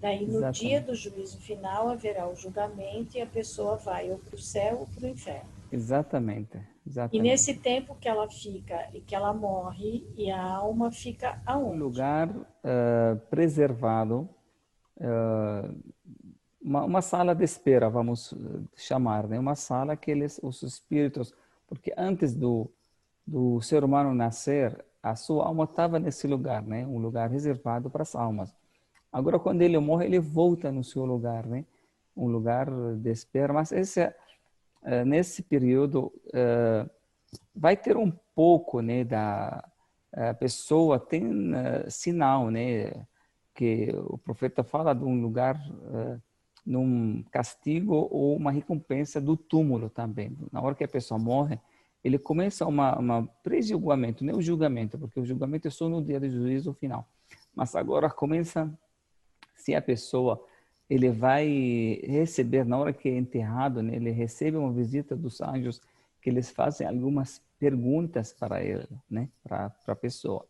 [0.00, 0.60] Daí, no Exatamente.
[0.60, 4.80] dia do juízo final, haverá o julgamento e a pessoa vai ou para o céu
[4.80, 5.48] ou para o inferno.
[5.72, 6.60] Exatamente.
[6.86, 7.16] Exatamente.
[7.16, 11.76] E nesse tempo que ela fica e que ela morre, e a alma fica aonde?
[11.76, 14.28] Um lugar uh, preservado,
[14.98, 15.76] uh,
[16.62, 18.32] uma, uma, sala de espera, vamos
[18.76, 19.38] chamar, né?
[19.38, 21.34] Uma sala que eles, os espíritos,
[21.66, 22.70] porque antes do,
[23.26, 26.86] do ser humano nascer, a sua alma estava nesse lugar, né?
[26.86, 28.54] Um lugar reservado para as almas.
[29.16, 31.64] Agora, quando ele morre, ele volta no seu lugar, né?
[32.14, 33.50] Um lugar de espera.
[33.50, 36.90] Mas esse, uh, nesse período, uh,
[37.54, 39.04] vai ter um pouco, né?
[39.04, 39.66] Da
[40.12, 41.24] a pessoa tem
[41.88, 43.06] sinal, né?
[43.54, 45.58] Que o profeta fala de um lugar,
[46.64, 50.36] num castigo ou uma recompensa do túmulo também.
[50.52, 51.58] Na hora que a pessoa morre,
[52.04, 56.02] ele começa uma, uma pré-julgamento, não é o julgamento, porque o julgamento é só no
[56.02, 57.06] dia do juízo final.
[57.54, 58.70] Mas agora começa
[59.56, 60.44] se a pessoa
[60.88, 65.80] ele vai receber na hora que é enterrado, né, ele recebe uma visita dos anjos
[66.22, 70.46] que eles fazem algumas perguntas para ele, né, para a pessoa.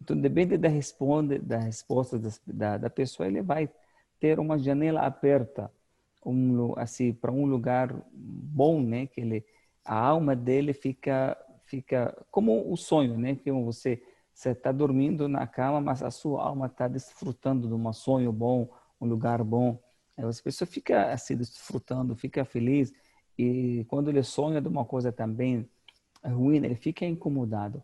[0.00, 3.68] Então, depende da responde da resposta da, da pessoa, ele vai
[4.20, 5.70] ter uma janela aberta,
[6.24, 9.44] um assim para um lugar bom, né, que ele
[9.84, 14.00] a alma dele fica fica como o sonho, né, que você
[14.32, 18.68] você está dormindo na cama, mas a sua alma está desfrutando de um sonho bom,
[19.00, 19.78] um lugar bom.
[20.16, 22.92] Aí a pessoa fica assim, desfrutando, fica feliz.
[23.38, 25.68] E quando ele sonha de uma coisa também
[26.24, 27.82] ruim, ele fica incomodado.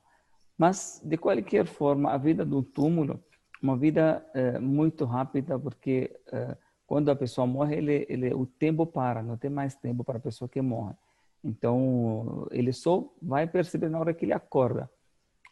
[0.56, 3.22] Mas, de qualquer forma, a vida do túmulo
[3.62, 6.56] uma vida é, muito rápida, porque é,
[6.86, 10.20] quando a pessoa morre, ele, ele, o tempo para, não tem mais tempo para a
[10.20, 10.94] pessoa que morre.
[11.42, 14.90] Então, ele só vai perceber na hora que ele acorda.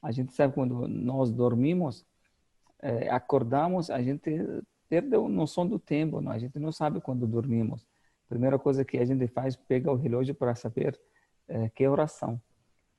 [0.02, 2.04] A gente sabe quando nós dormimos,
[2.80, 4.30] é, acordamos, a gente
[4.88, 6.32] perdeu noção do tempo, não?
[6.32, 7.86] a gente não sabe quando dormimos.
[8.28, 10.98] Primeira coisa que a gente faz pegar o relógio para saber
[11.48, 12.40] é, que oração.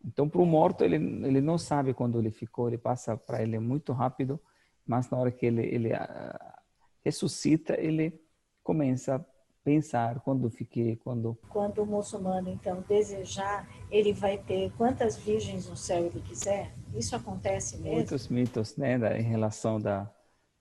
[0.04, 3.60] Então, para o morto, ele, ele não sabe quando ele ficou, ele passa para ele
[3.60, 4.40] muito rápido,
[4.86, 6.58] mas na hora que ele, ele uh,
[7.04, 8.20] ressuscita, ele
[8.64, 9.26] começa
[9.68, 11.38] pensar quando fiquei, quando...
[11.50, 16.74] Quando o muçulmano, então, desejar, ele vai ter quantas virgens no céu ele quiser?
[16.96, 17.96] Isso acontece mesmo?
[17.96, 20.10] Muitos mitos, né, em relação da,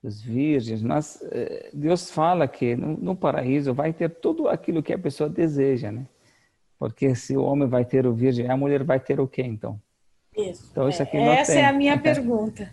[0.03, 4.92] dos virgens, mas eh, Deus fala que no, no, paraíso vai ter tudo aquilo que
[4.92, 6.05] a pessoa deseja, né?
[6.77, 9.81] Porque se o homem vai ter o virgem, a mulher vai ter o quê, então?
[10.37, 10.69] Isso.
[10.73, 11.62] Então, isso aqui é, essa tem.
[11.62, 12.69] é a minha pergunta.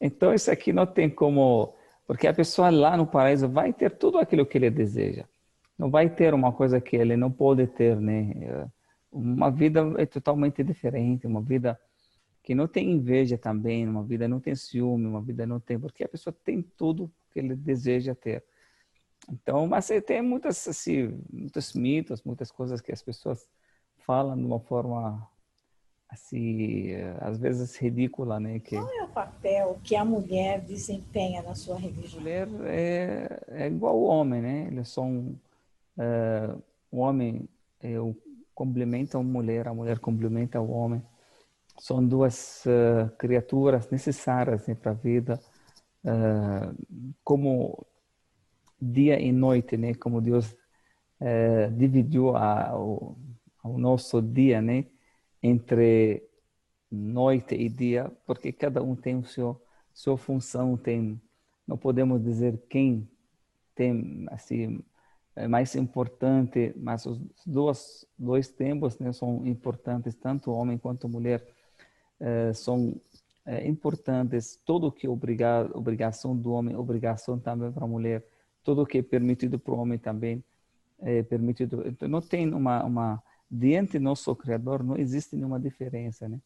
[0.00, 1.78] então, isso aqui não tem como
[2.10, 5.26] porque a pessoa lá no paraíso vai ter tudo aquilo que ele deseja.
[5.78, 8.68] Não vai ter uma coisa que ele não pode ter, né?
[9.12, 11.78] Uma vida é totalmente diferente, uma vida
[12.42, 16.02] que não tem inveja também, uma vida não tem ciúme, uma vida não tem, porque
[16.02, 18.42] a pessoa tem tudo que ele deseja ter.
[19.30, 23.48] Então, mas tem muitas assim, muitos mitos, muitas coisas que as pessoas
[23.98, 25.28] falam de uma forma
[26.10, 28.58] assim, às vezes ridícula, né?
[28.58, 28.76] Que...
[28.76, 32.18] Qual é o papel que a mulher desempenha na sua religião?
[32.18, 34.68] A mulher é, é igual ao homem, né?
[34.70, 35.36] Eles são
[35.98, 36.54] é,
[36.90, 37.48] o homem
[37.80, 37.94] é,
[38.54, 41.02] complementa a mulher, a mulher complementa o homem.
[41.78, 45.40] São duas uh, criaturas necessárias né, para a vida,
[46.04, 47.86] uh, como
[48.80, 49.94] dia e noite, né?
[49.94, 50.52] Como Deus
[51.20, 53.16] uh, dividiu a, o,
[53.64, 54.84] o nosso dia, né?
[55.42, 56.22] Entre
[56.90, 59.60] noite e dia, porque cada um tem o seu
[59.92, 61.20] sua função, tem
[61.66, 63.08] não podemos dizer quem
[63.74, 64.82] tem assim
[65.36, 71.46] é mais importante, mas os dois dois tempos né, são importantes, tanto homem quanto mulher
[72.20, 73.00] eh, são
[73.46, 74.60] é, importantes.
[74.64, 78.24] Tudo que é obriga, obrigação do homem, obrigação também para a mulher.
[78.62, 80.44] Tudo que é permitido para o homem também
[80.98, 81.82] é permitido.
[81.86, 86.40] Então, não tem uma uma diante do nosso Criador não existe nenhuma diferença, né?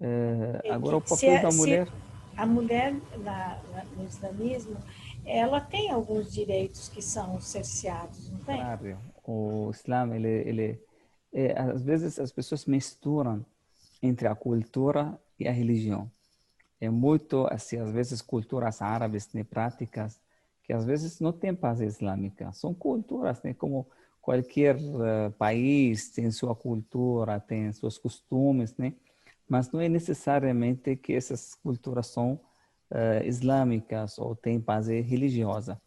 [0.00, 1.88] É, agora o papel se, da mulher...
[2.36, 4.76] a mulher na, na, no islamismo,
[5.24, 8.56] ela tem alguns direitos que são cerceados, não tem?
[8.56, 10.80] Claro, o Islã, ele, ele
[11.32, 13.46] é, às vezes as pessoas misturam
[14.02, 16.10] entre a cultura e a religião.
[16.80, 20.20] É muito, assim, às vezes culturas árabes, né, práticas,
[20.64, 22.52] que às vezes não tem paz islâmica.
[22.52, 23.86] São culturas, né, como
[24.22, 28.94] qualquer uh, país tem sua cultura, tem seus costumes, né?
[29.48, 32.40] Mas não é necessariamente que essas culturas são
[32.90, 35.78] uh, islâmicas ou têm base religiosa.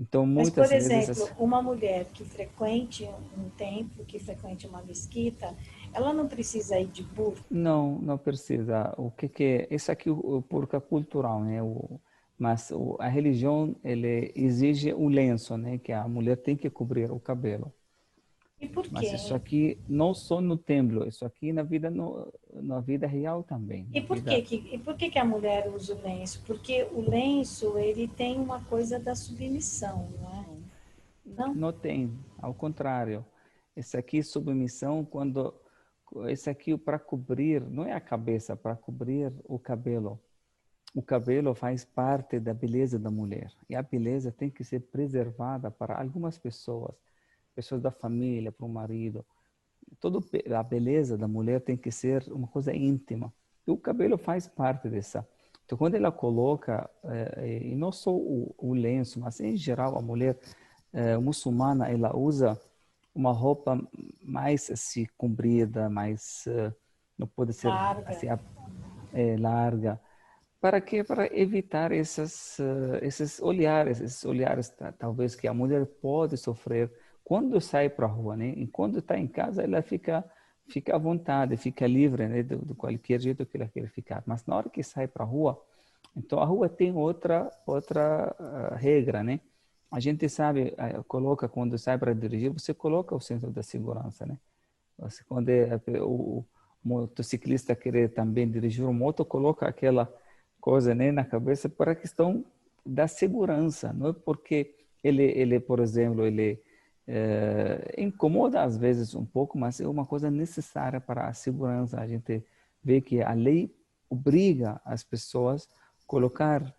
[0.00, 5.54] Então, muitas Mas, por exemplo, uma mulher que frequente um templo, que frequente uma mesquita,
[5.92, 7.42] ela não precisa ir de burca?
[7.50, 8.94] Não, não precisa.
[8.96, 9.74] O que que é?
[9.74, 11.62] Isso aqui o burca cultural, né?
[11.62, 12.00] O,
[12.42, 15.78] mas a religião ele exige o lenço, né?
[15.78, 17.72] Que a mulher tem que cobrir o cabelo.
[18.60, 18.90] E por quê?
[18.90, 23.44] Mas isso aqui não só no templo, isso aqui na vida no, na vida real
[23.44, 23.86] também.
[23.94, 24.42] E por vida...
[24.42, 26.42] que e por que que a mulher usa o lenço?
[26.44, 30.46] Porque o lenço ele tem uma coisa da submissão, não é?
[31.24, 32.12] Não, não tem.
[32.38, 33.24] Ao contrário,
[33.76, 35.54] esse aqui submissão quando
[36.26, 40.20] esse aqui para cobrir não é a cabeça, para cobrir o cabelo.
[40.94, 45.70] O cabelo faz parte da beleza da mulher e a beleza tem que ser preservada
[45.70, 46.94] para algumas pessoas
[47.54, 49.24] pessoas da família, para o marido.
[50.00, 50.18] Toda
[50.56, 53.32] a beleza da mulher tem que ser uma coisa íntima.
[53.66, 55.26] E o cabelo faz parte dessa.
[55.64, 60.02] Então, quando ela coloca, é, e não só o, o, lenço, mas em geral a
[60.02, 60.38] mulher
[60.92, 62.58] é, muçulmana, ela usa
[63.14, 63.80] uma roupa
[64.22, 66.74] mais assim, comprida, mais uh,
[67.16, 68.08] não pode ser larga.
[68.08, 68.26] Assim,
[69.12, 70.00] é, larga.
[70.62, 71.02] Para quê?
[71.02, 76.88] Para evitar esses, uh, esses olhares, esses olhares talvez que a mulher pode sofrer
[77.24, 78.50] quando sai para a rua, né?
[78.50, 80.24] E quando está em casa, ela fica
[80.68, 82.44] fica à vontade, fica livre, né?
[82.44, 84.22] De, de, qualquer jeito que ela queira ficar.
[84.24, 85.60] Mas na hora que sai para a rua,
[86.16, 89.40] então a rua tem outra outra uh, regra, né?
[89.90, 94.24] A gente sabe, uh, coloca quando sai para dirigir, você coloca o centro da segurança,
[94.24, 94.38] né?
[94.96, 96.46] Você, quando é, o, o
[96.84, 100.08] motociclista querer também dirigir uma moto, coloca aquela
[100.62, 102.44] coisa né, na cabeça para a questão
[102.86, 106.62] da segurança, não é porque ele, ele por exemplo, ele
[107.06, 112.00] é, incomoda às vezes um pouco, mas é uma coisa necessária para a segurança.
[112.00, 112.44] A gente
[112.82, 113.74] vê que a lei
[114.08, 115.68] obriga as pessoas
[116.00, 116.72] a colocar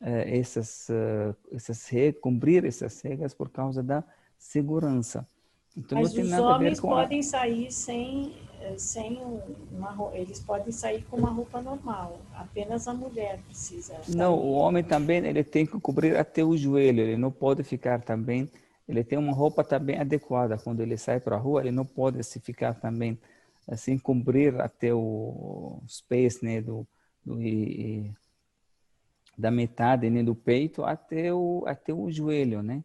[0.00, 4.02] é, essas, uh, essas regras, cumprir essas regras por causa da
[4.38, 5.26] segurança.
[5.76, 7.22] Então, mas os homens podem a...
[7.22, 8.32] sair sem,
[8.76, 9.20] sem
[9.72, 12.18] uma eles podem sair com uma roupa normal.
[12.34, 13.94] Apenas a mulher precisa.
[14.08, 17.00] Não, o homem também ele tem que cobrir até o joelho.
[17.00, 18.50] Ele não pode ficar também
[18.88, 20.58] ele tem uma roupa também adequada.
[20.58, 23.18] Quando ele sai para a rua, ele não pode se ficar também
[23.66, 26.86] assim cobrir até o, os pés, né, do,
[27.24, 28.12] do e,
[29.36, 32.84] da metade né, do peito até o até o joelho, né?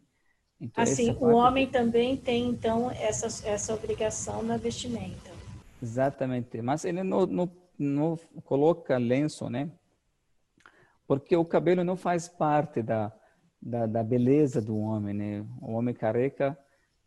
[0.60, 5.31] Então, assim, o homem também tem então essa essa obrigação na vestimenta.
[5.82, 9.70] Exatamente, mas ele não, não, não coloca lenço, né?
[11.06, 13.12] Porque o cabelo não faz parte da
[13.62, 15.46] da, da beleza do homem, né?
[15.60, 16.58] O homem careca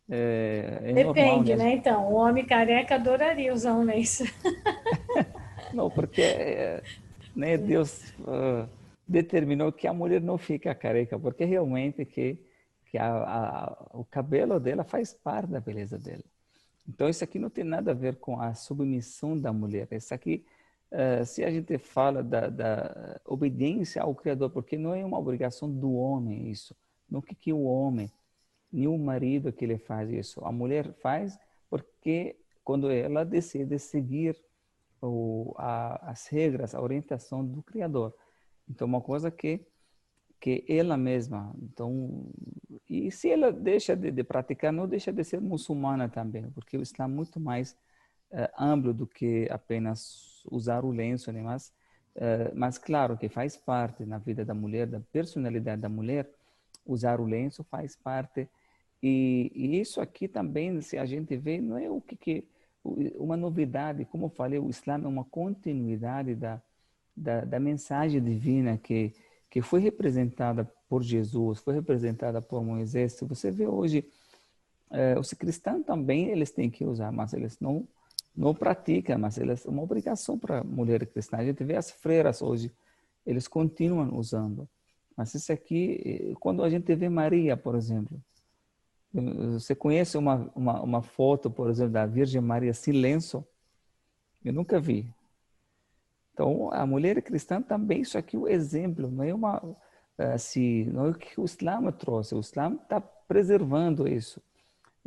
[0.08, 1.56] é, é Depende, normal, né?
[1.56, 1.72] né?
[1.74, 4.24] Então, o homem careca adoraria usar um lenço.
[5.74, 6.80] não, porque
[7.34, 8.66] né, Deus uh,
[9.06, 12.38] determinou que a mulher não fica careca, porque realmente que,
[12.90, 16.24] que a, a, o cabelo dela faz parte da beleza dela.
[16.88, 19.88] Então, isso aqui não tem nada a ver com a submissão da mulher.
[19.90, 20.44] Isso aqui
[20.92, 25.70] uh, se a gente fala da, da, obediência ao Criador, porque não é uma obrigação
[25.70, 26.76] do homem isso.
[27.10, 28.10] Não que, que o homem,
[28.72, 30.44] nem o marido que ele faz isso.
[30.44, 34.36] A mulher faz porque quando ela decide seguir
[35.00, 38.14] o, a, as regras, a orientação do Criador.
[38.68, 39.66] Então, uma coisa que
[40.40, 42.26] que ela mesma, então,
[42.88, 46.82] e se ela deixa de, de, praticar, não deixa de ser muçulmana também, porque o
[46.82, 47.72] Islã é muito mais
[48.30, 51.42] uh, amplo do que apenas usar o lenço, né?
[51.42, 51.72] mas,
[52.16, 56.30] uh, mas claro que faz parte na vida da mulher, da personalidade da mulher,
[56.84, 58.48] usar o lenço faz parte.
[59.02, 62.44] E, e isso aqui também, se a gente vê, não é o que, que
[63.18, 66.62] uma novidade, como eu falei, o Islã é uma continuidade da,
[67.16, 69.12] da, da mensagem divina que,
[69.50, 73.14] que foi representada por Jesus, foi representada por Moisés.
[73.14, 74.08] Se você vê hoje,
[74.90, 77.86] eh, os cristãos também eles têm que usar, mas eles não
[78.36, 81.38] não pratica, mas é uma obrigação para mulher cristã.
[81.38, 82.70] A gente vê as freiras hoje,
[83.24, 84.68] eles continuam usando.
[85.16, 88.20] Mas isso aqui, quando a gente vê Maria, por exemplo,
[89.52, 93.42] Você conhece uma, uma, uma foto, por exemplo, da Virgem Maria sem lenço?
[94.44, 95.08] Eu nunca vi.
[96.36, 99.74] Então, a mulher cristã também, isso aqui é um exemplo, não é uma
[100.18, 102.34] assim, não é o que o Islã trouxe.
[102.34, 104.42] O Islã está preservando isso.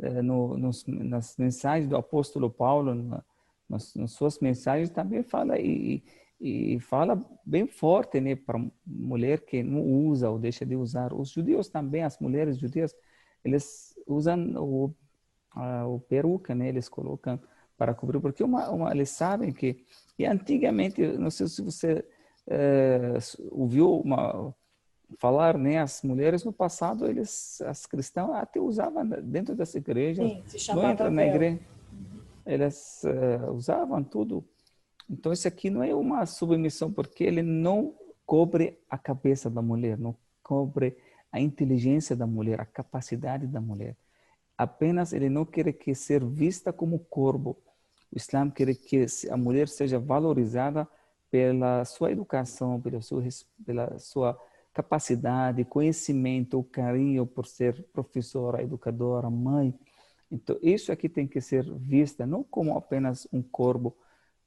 [0.00, 3.22] É, no, nos, nas mensagens do apóstolo Paulo,
[3.68, 6.02] nas, nas suas mensagens também fala e,
[6.40, 11.12] e fala bem forte né, para mulher que não usa ou deixa de usar.
[11.12, 12.92] Os judeus também, as mulheres judias,
[13.44, 14.92] eles usam o,
[15.52, 17.38] a, o peruca, né, eles colocam
[17.80, 19.82] para cobrir, porque uma, uma, eles sabem que,
[20.18, 22.04] e antigamente, não sei se você
[22.46, 23.16] é,
[23.50, 24.54] ouviu uma,
[25.18, 30.74] falar, né, as mulheres no passado, eles, as cristãs até usavam dentro das igrejas, Sim,
[30.74, 31.58] não entra na igreja,
[32.44, 34.44] eles uh, usavam tudo
[35.10, 37.92] então, isso aqui não é uma submissão, porque ele não
[38.24, 40.96] cobre a cabeça da mulher, não cobre
[41.32, 43.96] a inteligência da mulher, a capacidade da mulher.
[44.56, 47.56] Apenas ele não quer que ser vista como corpo.
[48.12, 50.88] O Islã quer que a mulher seja valorizada
[51.30, 53.22] pela sua educação, pela sua,
[53.64, 54.38] pela sua
[54.72, 59.74] capacidade, conhecimento, carinho por ser professora, educadora, mãe.
[60.30, 63.96] Então, isso aqui tem que ser vista não como apenas um corpo,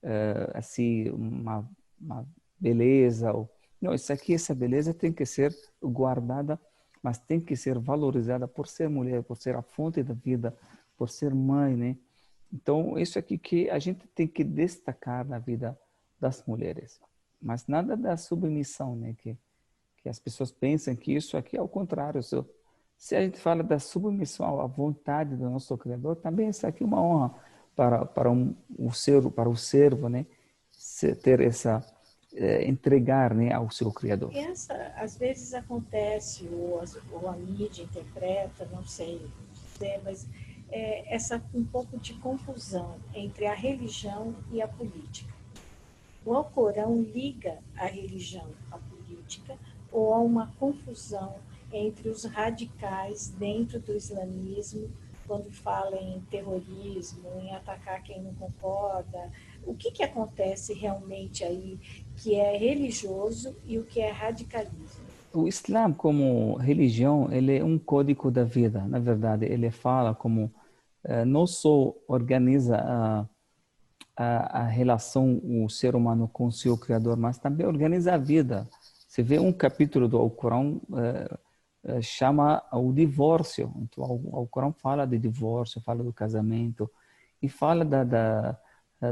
[0.03, 1.67] uh, assim uma,
[1.99, 2.27] uma
[2.59, 3.49] beleza ou
[3.81, 6.59] não isso aqui essa beleza tem que ser guardada
[7.01, 10.55] mas tem que ser valorizada por ser mulher por ser a fonte da vida
[10.97, 11.97] por ser mãe né
[12.53, 15.77] então isso aqui que a gente tem que destacar na vida
[16.19, 16.99] das mulheres.
[17.41, 19.35] Mas nada da submissão né que
[20.03, 22.21] que as pessoas pensam que isso aqui é o contrário
[22.97, 26.85] se a gente fala da submissão à vontade do nosso Criador, também isso aqui é
[26.85, 27.33] uma honra
[27.75, 30.25] para para um, o servo para o servo né
[31.23, 31.85] ter essa
[32.35, 34.35] é, entregar né ao seu criador.
[34.35, 39.21] Essa às vezes acontece ou, ou a mídia interpreta não sei
[39.53, 40.27] dizer, mas
[40.69, 45.33] é, essa um pouco de confusão entre a religião e a política
[46.25, 49.57] o Alcorão liga a religião à política
[49.91, 51.35] ou há uma confusão
[51.71, 54.89] entre os radicais dentro do islamismo
[55.27, 59.31] quando fala em terrorismo, em atacar quem não concorda.
[59.65, 61.79] O que, que acontece realmente aí
[62.17, 65.02] que é religioso e o que é radicalismo?
[65.33, 68.85] O Islã como religião, ele é um código da vida.
[68.87, 70.53] Na verdade, ele fala como
[71.03, 73.25] eh, não só organiza a,
[74.15, 78.67] a, a, relação o ser humano com seu criador, mas também organiza a vida.
[79.07, 83.73] Você vê um capítulo do Alcorão eh, chama o divórcio.
[83.77, 86.89] Então, o, o Corão fala de divórcio, fala do casamento
[87.41, 88.57] e fala da, da,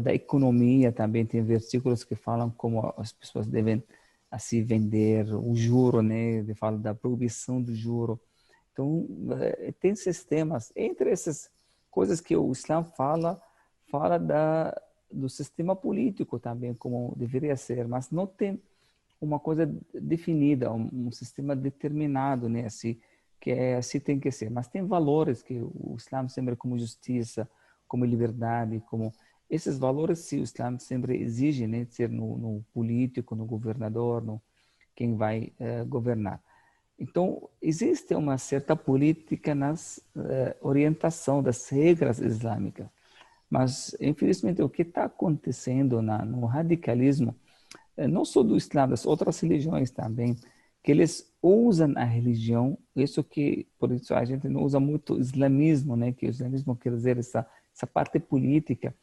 [0.01, 1.25] da economia também.
[1.25, 3.83] Tem versículos que falam como as pessoas devem
[4.31, 6.43] assim vender o juro, né?
[6.55, 8.19] Fala da proibição do juro.
[8.71, 9.05] Então,
[9.41, 10.71] eh, tem sistemas.
[10.73, 11.51] Entre essas
[11.91, 13.41] coisas que o Islã fala,
[13.89, 18.61] fala da, do sistema político também, como deveria ser, mas não tem
[19.19, 22.65] uma coisa definida, um, um, sistema determinado, né?
[22.65, 22.97] Assim,
[23.39, 24.49] que é assim tem que ser.
[24.49, 27.47] Mas tem valores que o Islã sempre como justiça,
[27.87, 29.11] como liberdade, como
[29.51, 31.85] esses valores se o Islã sempre exige, né?
[31.85, 34.41] Ser no, no político, no governador, no
[34.95, 36.41] quem vai uh, governar.
[36.97, 42.87] Então existe uma certa política nas uh, orientação das regras islâmicas,
[43.49, 47.35] mas infelizmente o que está acontecendo na, no radicalismo
[47.97, 50.35] é, não só do Islã, das outras religiões também,
[50.83, 55.95] que eles usam a religião, isso que, por isso a gente não usa muito islamismo,
[55.95, 56.11] né?
[56.11, 57.45] Que o islamismo quer dizer essa,
[57.75, 58.95] essa parte política,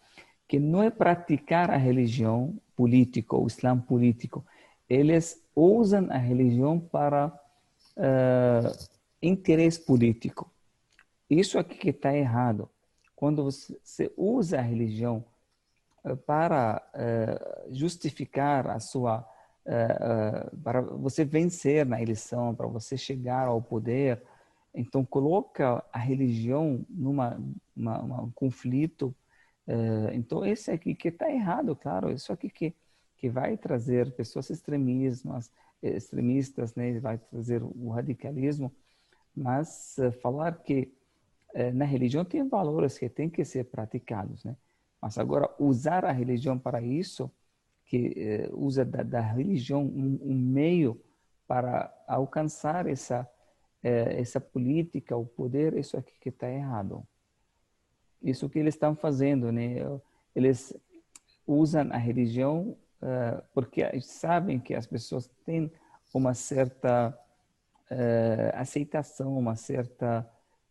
[0.48, 4.44] que não é praticar a religião política, o Islã político.
[4.88, 7.26] Eles usam a religião para
[7.96, 8.88] uh,
[9.22, 10.50] interesse político.
[11.28, 12.68] Isso aqui que está errado.
[13.14, 15.24] Quando você usa a religião
[16.24, 19.18] para uh, justificar a sua
[19.66, 24.22] uh, uh, para você vencer na eleição, para você chegar ao poder,
[24.74, 27.38] então coloca a religião numa
[27.76, 29.14] uma, uma, um conflito.
[30.14, 32.74] Então esse aqui que está errado, claro, isso aqui que
[33.16, 35.50] que vai trazer pessoas extremistas,
[35.82, 38.72] extremistas, né, vai trazer o radicalismo,
[39.34, 40.92] mas falar que
[41.74, 44.56] na religião tem valores que têm que ser praticados, né?
[45.00, 47.30] Mas agora, usar a religião para isso,
[47.86, 51.00] que eh, usa da, da religião um, um, meio
[51.46, 53.28] para alcançar essa,
[53.82, 57.06] eh, essa política, o poder, isso aqui que está errado.
[58.22, 59.76] Isso que eles estão fazendo, né?
[60.34, 60.74] Eles
[61.46, 65.72] usam a religião uh, porque sabem que as pessoas têm
[66.12, 67.18] uma certa
[67.90, 70.28] uh, aceitação, uma certa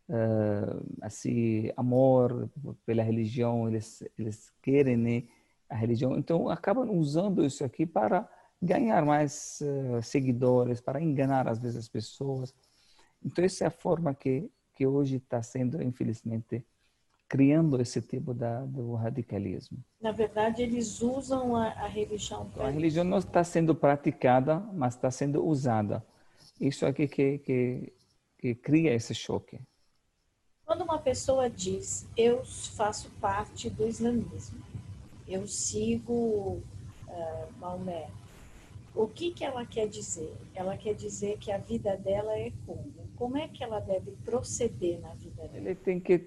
[0.10, 2.50] uh, assim amor
[2.86, 5.24] pela religião, eles eles querem né,
[5.70, 8.28] a religião, então acabam usando isso aqui para
[8.62, 9.60] ganhar mais
[10.02, 12.54] seguidores, para enganar às vezes as pessoas.
[13.24, 16.64] Então essa é a forma que que hoje está sendo infelizmente
[17.28, 19.78] criando esse tipo da, do radicalismo.
[20.02, 22.50] Na verdade, eles usam a, a religião.
[22.60, 26.06] A religião não está sendo praticada, mas está sendo usada.
[26.60, 27.94] Isso aqui que, que,
[28.38, 29.60] que cria esse choque.
[30.66, 34.62] Quando uma pessoa diz, eu faço parte do islamismo,
[35.28, 36.62] eu sigo
[37.08, 38.10] uh, Maomé,
[38.96, 40.36] o que, que ela quer dizer?
[40.56, 43.07] Ela quer dizer que a vida dela é como?
[43.18, 45.58] Como é que ela deve proceder na vida dela?
[45.58, 46.20] Ele tem que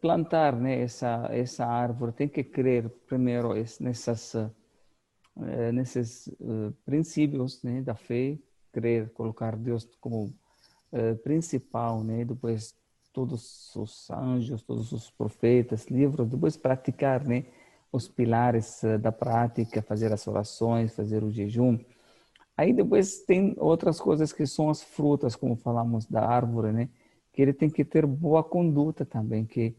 [0.00, 3.48] plantar né, essa, essa árvore, tem que crer primeiro
[3.80, 8.38] nessas, eh, nesses uh, princípios né, da fé,
[8.72, 10.26] crer, colocar Deus como
[10.92, 12.76] uh, principal, né, depois
[13.12, 17.46] todos os anjos, todos os profetas, livros, depois praticar né,
[17.90, 21.78] os pilares da prática, fazer as orações, fazer o jejum,
[22.56, 26.88] Aí depois tem outras coisas que são as frutas, como falamos da árvore, né?
[27.32, 29.76] Que ele tem que ter boa conduta também, que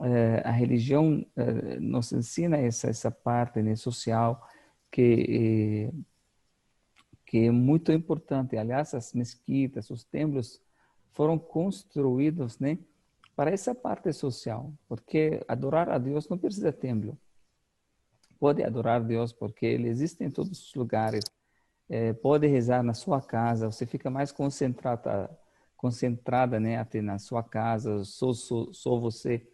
[0.00, 4.46] eh, a religião eh, nos ensina essa essa parte né, social
[4.90, 5.92] que eh,
[7.24, 8.56] que é muito importante.
[8.56, 10.60] Aliás, as mesquitas, os templos
[11.12, 12.78] foram construídos, né,
[13.36, 17.16] para essa parte social, porque adorar a Deus não precisa templo.
[18.38, 21.24] Pode adorar Deus porque ele existe em todos os lugares
[21.90, 25.28] é, pode rezar na sua casa, você fica mais concentrada,
[25.76, 29.44] concentrada né, até na sua casa, só, só, só você.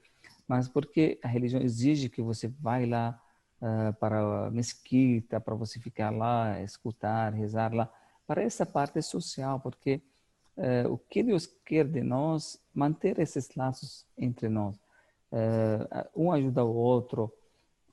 [0.46, 3.18] Mas porque a religião exige que você vai lá
[3.62, 7.90] uh, para a mesquita, para você ficar lá, escutar, rezar lá,
[8.26, 10.02] para essa parte social, porque
[10.58, 14.76] uh, o que Deus quer de nós, manter esses laços entre nós.
[15.32, 17.32] Uh, um ajuda o outro,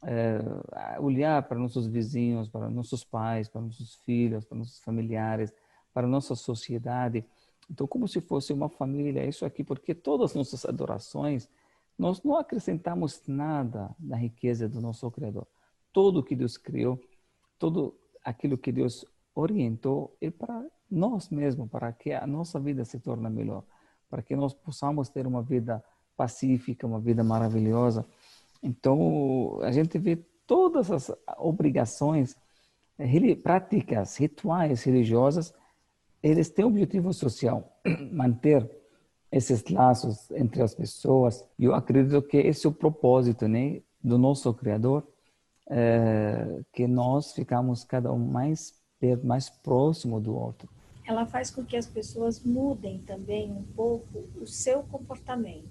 [0.05, 5.53] é, olhar para nossos vizinhos, para nossos pais, para nossos filhos, para nossos familiares,
[5.93, 7.25] para nossa sociedade.
[7.69, 11.49] Então, como se fosse uma família, isso aqui, porque todas as nossas adorações,
[11.97, 15.47] nós não acrescentamos nada na riqueza do nosso Criador.
[15.91, 16.99] Tudo que Deus criou,
[17.57, 22.99] tudo aquilo que Deus orientou é para nós mesmos, para que a nossa vida se
[22.99, 23.63] torne melhor,
[24.09, 25.83] para que nós possamos ter uma vida
[26.15, 28.05] pacífica, uma vida maravilhosa.
[28.63, 30.15] Então, a gente vê
[30.47, 32.35] todas as obrigações,
[32.97, 35.53] eh, práticas, rituais religiosas,
[36.21, 37.77] eles têm objetivo social,
[38.11, 38.71] manter
[39.29, 41.43] esses laços entre as pessoas.
[41.59, 45.05] E eu acredito que esse é o propósito né, do nosso Criador,
[45.69, 50.69] é, que nós ficamos cada um mais perto, mais próximo do outro.
[51.05, 55.67] Ela faz com que as pessoas mudem também um pouco o seu comportamento,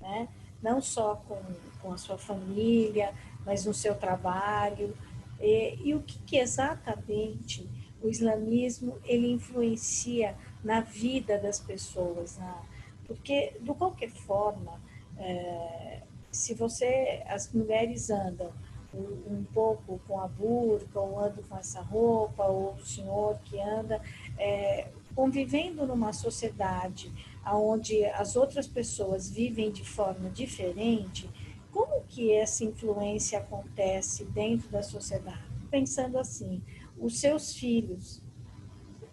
[0.00, 0.28] né?
[0.62, 1.36] não só com,
[1.84, 3.12] com a sua família,
[3.44, 4.96] mas no seu trabalho.
[5.38, 7.68] E, e o que, que, exatamente
[8.02, 12.38] o islamismo ele influencia na vida das pessoas?
[12.38, 12.62] Na,
[13.06, 14.80] porque, de qualquer forma,
[15.18, 18.50] é, se você, as mulheres andam
[18.94, 23.60] um, um pouco com a burca, ou andam com essa roupa, ou o senhor que
[23.60, 24.00] anda
[24.38, 27.12] é, convivendo numa sociedade
[27.46, 31.28] onde as outras pessoas vivem de forma diferente,
[31.74, 35.42] como que essa influência acontece dentro da sociedade?
[35.68, 36.62] Pensando assim,
[36.96, 38.22] os seus filhos,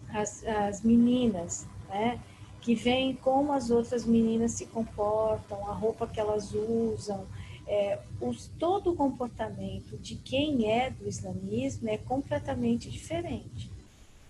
[0.08, 2.20] as, as meninas, né,
[2.60, 7.26] que veem como as outras meninas se comportam, a roupa que elas usam,
[7.66, 13.68] é, os, todo o comportamento de quem é do islamismo é completamente diferente.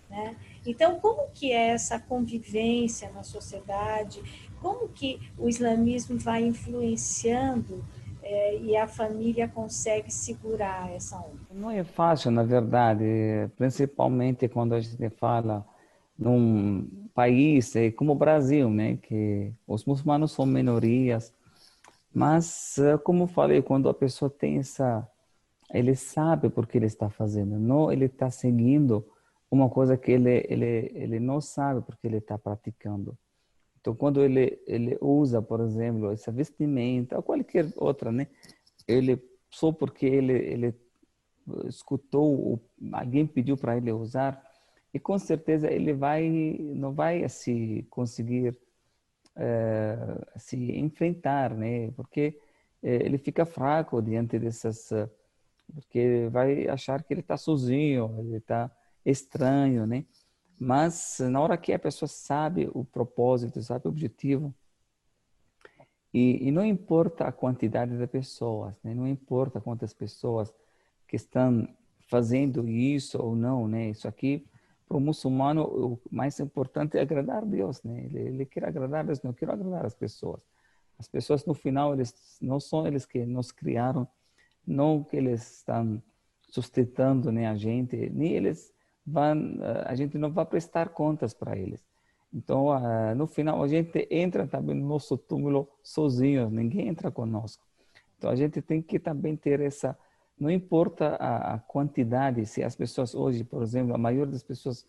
[0.09, 0.35] Né?
[0.65, 4.23] Então, como que é essa convivência na sociedade?
[4.59, 7.85] Como que o islamismo vai influenciando
[8.33, 11.39] é, e a família consegue segurar essa onda?
[11.51, 13.05] Não é fácil, na verdade,
[13.55, 15.65] principalmente quando a gente fala
[16.17, 21.33] num país é, como o Brasil, né, que os muçulmanos são minorias,
[22.13, 25.07] mas eh, como falei, quando a pessoa tem essa,
[25.73, 29.03] ele sabe por que ele está fazendo, não ele está seguindo
[29.49, 33.17] uma coisa que ele ele ele não sabe porque ele está praticando.
[33.83, 38.27] Então, quando ele ele usa, por exemplo, essa vestimenta ou qualquer outra, né?
[38.87, 40.75] Ele só porque ele ele
[41.67, 42.61] escutou
[42.93, 44.41] alguém pediu para ele usar
[44.93, 48.57] e com certeza ele vai não vai assim conseguir
[49.35, 49.97] é,
[50.37, 51.91] se enfrentar, né?
[51.91, 52.39] Porque
[52.81, 54.91] é, ele fica fraco diante dessas
[55.73, 58.71] porque vai achar que ele está sozinho, ele está
[59.05, 60.05] estranho, né?
[60.63, 64.55] Mas na hora que a pessoa sabe o propósito, sabe o objetivo,
[66.13, 68.93] E, e, não importa a quantidade de pessoas, né?
[68.93, 70.53] não importa quantas pessoas
[71.07, 71.67] que estão
[72.07, 73.89] fazendo isso ou não, né?
[73.89, 74.45] Isso aqui,
[74.87, 78.05] para o muçulmano, o mais importante é agradar a Deus, né?
[78.05, 80.41] Ele, ele quer agradar Deus, não quer agradar as pessoas.
[80.99, 84.07] As pessoas, no final, eles não são eles que nos criaram,
[84.65, 86.01] não que eles estão
[86.49, 88.72] sustentando né, a gente, nem eles
[89.05, 91.83] vão, eh, a gente não vai prestar contas para eles.
[92.33, 97.63] Então, uh, no final, a gente entra também no nosso túmulo sozinho, ninguém entra conosco.
[98.17, 99.97] Então, a gente tem que também ter essa.
[100.39, 104.81] Não importa a, a quantidade, se as pessoas hoje, por exemplo, a maioria das pessoas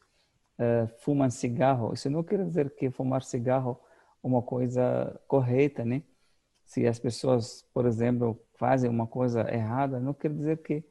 [0.59, 3.79] uh, fumam cigarro, isso não quer dizer que fumar cigarro
[4.23, 6.03] é uma coisa correta, né?
[6.65, 10.83] Se as pessoas, por exemplo, fazem uma coisa errada, não quer dizer que,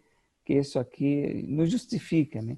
[0.45, 2.57] que isso aqui não justifica, né?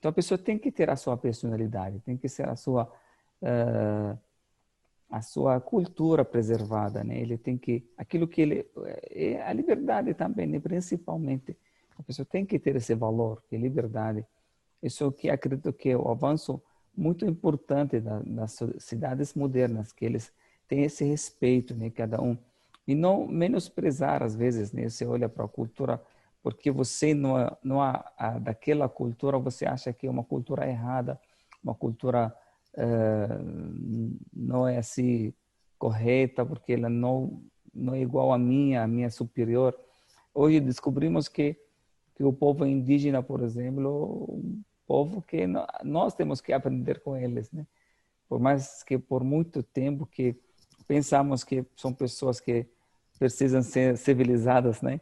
[0.00, 2.90] Então, a pessoa tem que ter a sua personalidade, tem que ser a sua
[3.42, 4.18] uh,
[5.10, 7.18] a sua cultura preservada, né?
[7.18, 8.66] Ele tem que aquilo que ele
[9.10, 10.58] é a liberdade também, né?
[10.58, 11.56] principalmente
[11.98, 14.24] a pessoa tem que ter esse valor, que é liberdade.
[14.82, 16.62] Isso que acredito que é o avanço
[16.96, 20.32] muito importante da, das cidades modernas, que eles
[20.66, 21.90] têm esse respeito, né?
[21.90, 22.38] Cada um
[22.86, 24.88] e não menosprezar às vezes, né?
[24.88, 26.00] Você olha para a cultura
[26.42, 31.20] porque você não não há, daquela cultura você acha que é uma cultura errada,
[31.62, 32.34] uma cultura
[32.74, 35.32] uh, não é assim
[35.78, 37.42] correta, porque ela não,
[37.74, 39.74] não é igual à minha, a minha é superior.
[40.34, 41.56] Hoje descobrimos que,
[42.14, 45.46] que o povo indígena, por exemplo, um povo que
[45.82, 47.66] nós temos que aprender com eles, né?
[48.28, 50.36] Por mais que por muito tempo que
[50.86, 52.66] pensamos que são pessoas que
[53.18, 55.00] precisam ser civilizadas, né?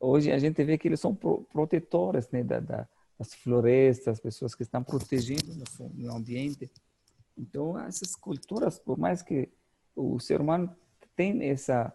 [0.00, 2.88] Hoje a gente vê que eles são protetores, né, da, da,
[3.18, 6.70] das florestas, pessoas que estão protegendo o meio ambiente.
[7.36, 9.48] Então, essas culturas, por mais que
[9.94, 10.74] o ser humano
[11.16, 11.92] tem essa,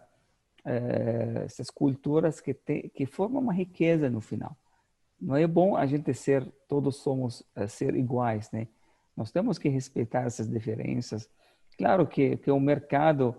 [0.64, 4.56] é, essas culturas que, tem, que formam uma riqueza no final.
[5.20, 8.68] Não é bom a gente ser, todos somos é, ser iguais, né?
[9.16, 11.30] Nós temos que respeitar essas diferenças.
[11.78, 13.34] Claro que, que o mercado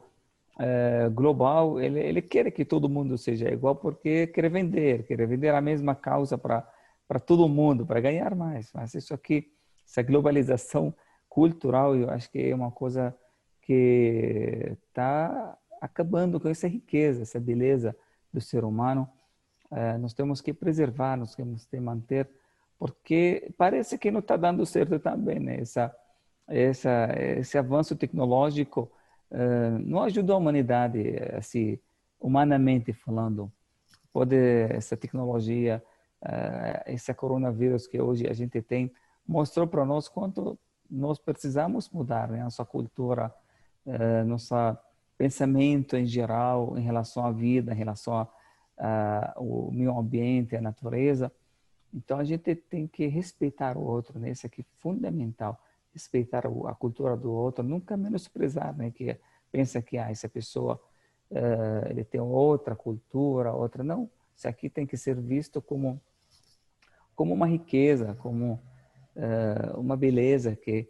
[0.57, 5.53] é, global, ele, ele quer que todo mundo seja igual porque quer vender, quer vender
[5.53, 8.71] a mesma causa para todo mundo, para ganhar mais.
[8.73, 9.51] Mas isso aqui,
[9.85, 10.93] essa globalização
[11.27, 13.15] cultural, eu acho que é uma coisa
[13.61, 17.95] que está acabando com essa riqueza, essa beleza
[18.31, 19.09] do ser humano.
[19.71, 22.29] É, nós temos que preservar, nós temos que manter,
[22.79, 25.59] porque parece que não está dando certo também, né?
[25.59, 25.93] Essa,
[26.47, 28.91] essa, esse avanço tecnológico
[29.31, 31.01] é, não ajuda a humanidade,
[31.35, 31.79] assim,
[32.19, 33.51] humanamente falando.
[34.11, 35.83] Pode essa tecnologia,
[36.21, 38.91] é, esse coronavírus que hoje a gente tem,
[39.27, 40.57] mostrou para nós quanto
[40.89, 42.43] nós precisamos mudar né?
[42.43, 43.33] nossa cultura,
[43.85, 44.55] eh, nosso
[45.17, 48.27] pensamento em geral em relação à vida, em relação
[48.77, 51.31] ao meio ambiente, à natureza.
[51.93, 54.33] Então a gente tem que respeitar o outro, né?
[54.43, 55.59] Aqui é fundamental,
[55.95, 58.91] respeitar a cultura do outro, nunca menosprezar, né?
[58.91, 59.17] Que
[59.49, 60.79] pensa que ah, essa pessoa
[61.31, 64.09] uh, ele tem outra cultura, outra não.
[64.35, 65.99] Isso aqui tem que ser visto como
[67.15, 68.61] como uma riqueza, como
[69.15, 70.85] uh, uma beleza que,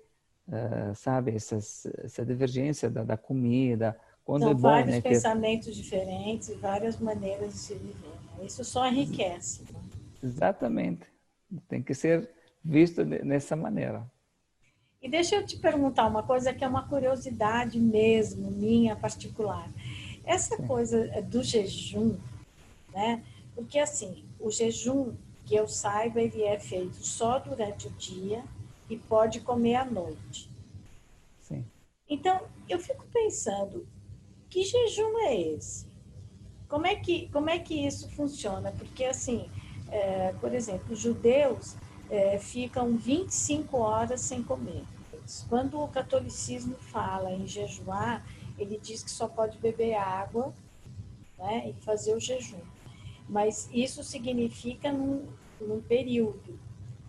[0.48, 3.96] uh, sabe, essas, essa divergência da, da comida.
[4.24, 5.74] Quando São é bom, vários né, pensamentos ter...
[5.74, 8.08] diferentes e várias maneiras de se viver.
[8.40, 8.46] Né?
[8.46, 9.64] Isso só enriquece.
[10.24, 11.06] Exatamente.
[11.68, 12.28] Tem que ser
[12.64, 14.04] visto nessa maneira.
[15.06, 19.72] E deixa eu te perguntar uma coisa que é uma curiosidade mesmo, minha particular.
[20.24, 22.18] Essa coisa do jejum,
[22.92, 23.24] né?
[23.54, 25.14] Porque assim, o jejum
[25.46, 28.44] que eu saiba, ele é feito só durante o dia
[28.90, 30.50] e pode comer à noite.
[31.40, 31.64] Sim.
[32.10, 33.88] Então, eu fico pensando,
[34.50, 35.86] que jejum é esse?
[36.68, 38.72] Como é que, como é que isso funciona?
[38.72, 39.48] Porque, assim,
[39.92, 41.76] é, por exemplo, os judeus
[42.10, 44.84] é, ficam 25 horas sem comer.
[45.50, 48.26] Quando o catolicismo fala em jejuar,
[48.58, 50.54] ele diz que só pode beber água
[51.38, 52.62] né, e fazer o jejum
[53.28, 55.26] mas isso significa num,
[55.60, 56.60] num período.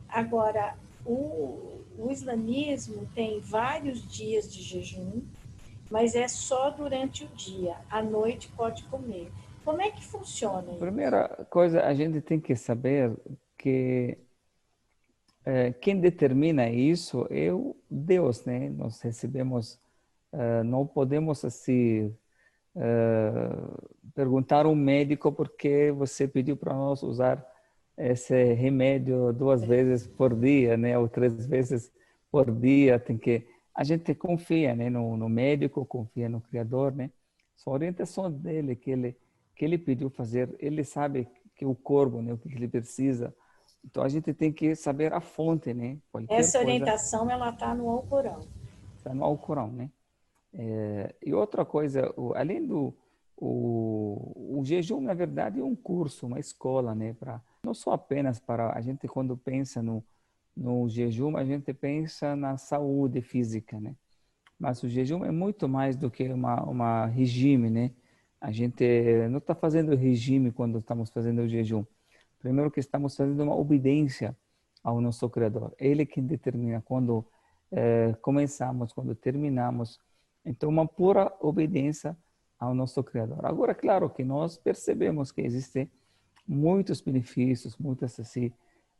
[0.08, 5.22] Agora, o, o islamismo tem vários dias de jejum,
[5.90, 7.76] mas é só durante o dia.
[7.90, 9.30] À noite pode comer.
[9.64, 10.72] Como é que funciona?
[10.74, 13.12] Primeira coisa, a gente tem que saber
[13.58, 14.16] que
[15.80, 18.68] quem determina isso é o Deus, né?
[18.70, 19.78] Nós recebemos,
[20.32, 22.14] uh, não podemos assim
[22.74, 27.44] uh, perguntar ao médico porque você pediu para nós usar
[27.96, 31.90] esse remédio duas vezes por dia, né, ou três vezes
[32.30, 37.10] por dia, tem que a gente confia, né, no, no médico, confia no criador, né?
[37.56, 39.16] São orientações dele que ele
[39.54, 40.54] que ele pediu fazer.
[40.58, 43.34] Ele sabe que o corpo, né, o que ele precisa.
[43.86, 45.98] Então a gente tem que saber a fonte, né?
[46.10, 47.34] Qualquer Essa orientação coisa...
[47.34, 48.40] ela está no Alcorão.
[48.96, 49.90] Está no Alcorão, né?
[50.52, 52.94] É, e outra coisa, o, além do
[53.36, 57.14] o, o jejum, na verdade, é um curso, uma escola, né?
[57.14, 60.04] Para não só apenas para a gente quando pensa no
[60.56, 63.94] no jejum a gente pensa na saúde física, né?
[64.58, 67.92] Mas o jejum é muito mais do que uma uma regime, né?
[68.40, 68.84] A gente
[69.30, 71.84] não está fazendo regime quando estamos fazendo o jejum.
[72.38, 74.36] Primeiro que estamos fazendo uma obediência
[74.82, 75.74] ao nosso Criador.
[75.78, 77.24] Ele é quem determina quando
[77.72, 80.00] é, começamos, quando terminamos.
[80.44, 82.16] Então, uma pura obediência
[82.58, 83.44] ao nosso Criador.
[83.44, 85.90] Agora, claro que nós percebemos que existem
[86.46, 88.52] muitos benefícios, muitas assim.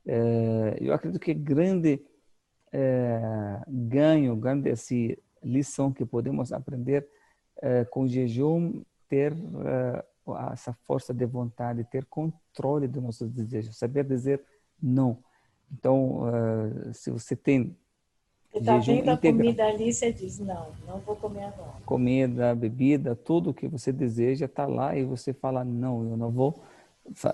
[0.04, 2.02] É, eu acredito que grande
[2.72, 7.08] é, ganho, grande assim, lição que podemos aprender
[7.62, 9.32] é, com jejum, ter
[10.52, 14.42] essa força de vontade, ter controle dos nossos desejos, saber dizer
[14.82, 15.18] não.
[15.72, 16.22] Então,
[16.92, 17.76] se você tem
[18.56, 21.74] você está vendo a comida ali, você diz, não, não vou comer agora.
[21.84, 26.62] Comida, bebida, tudo que você deseja está lá e você fala, não, eu não vou,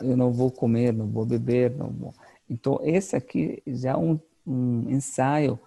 [0.00, 2.12] eu não vou comer, não vou beber, não vou.
[2.50, 5.58] Então, esse aqui já é um, um ensaio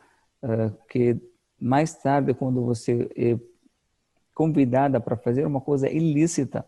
[0.44, 1.18] uh, que
[1.60, 3.40] mais tarde, quando você é
[4.34, 6.66] convidada para fazer uma coisa ilícita,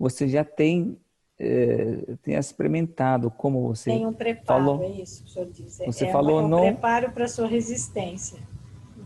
[0.00, 0.98] você já tem
[1.38, 5.78] eh, tenha experimentado como você tem um preparo falou, é isso que o senhor diz.
[5.84, 8.40] Você é falou um, não preparo para sua resistência.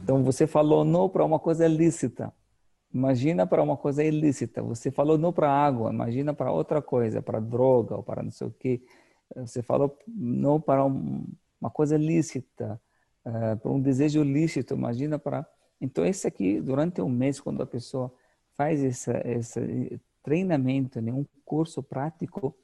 [0.00, 2.32] Então você falou não para uma coisa lícita.
[2.92, 4.62] Imagina para uma coisa ilícita.
[4.62, 8.46] Você falou não para água imagina para outra coisa para droga ou para não sei
[8.46, 8.80] o que
[9.34, 11.26] você falou não para um,
[11.60, 12.80] uma coisa lícita
[13.26, 15.44] uh, para um desejo lícito imagina para
[15.80, 18.12] então esse aqui durante um mês quando a pessoa
[18.56, 19.60] faz essa, essa
[20.24, 21.12] treinamento, né?
[21.12, 22.56] um curso prático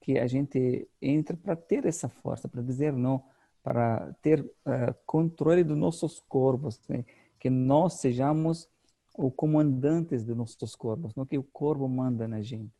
[0.00, 3.22] que a gente entra para ter essa força, para dizer não,
[3.62, 7.04] para ter uh, controle dos nossos corpos, né?
[7.38, 8.68] que nós sejamos
[9.16, 12.72] os comandantes dos nossos corpos, não que o corpo manda na gente.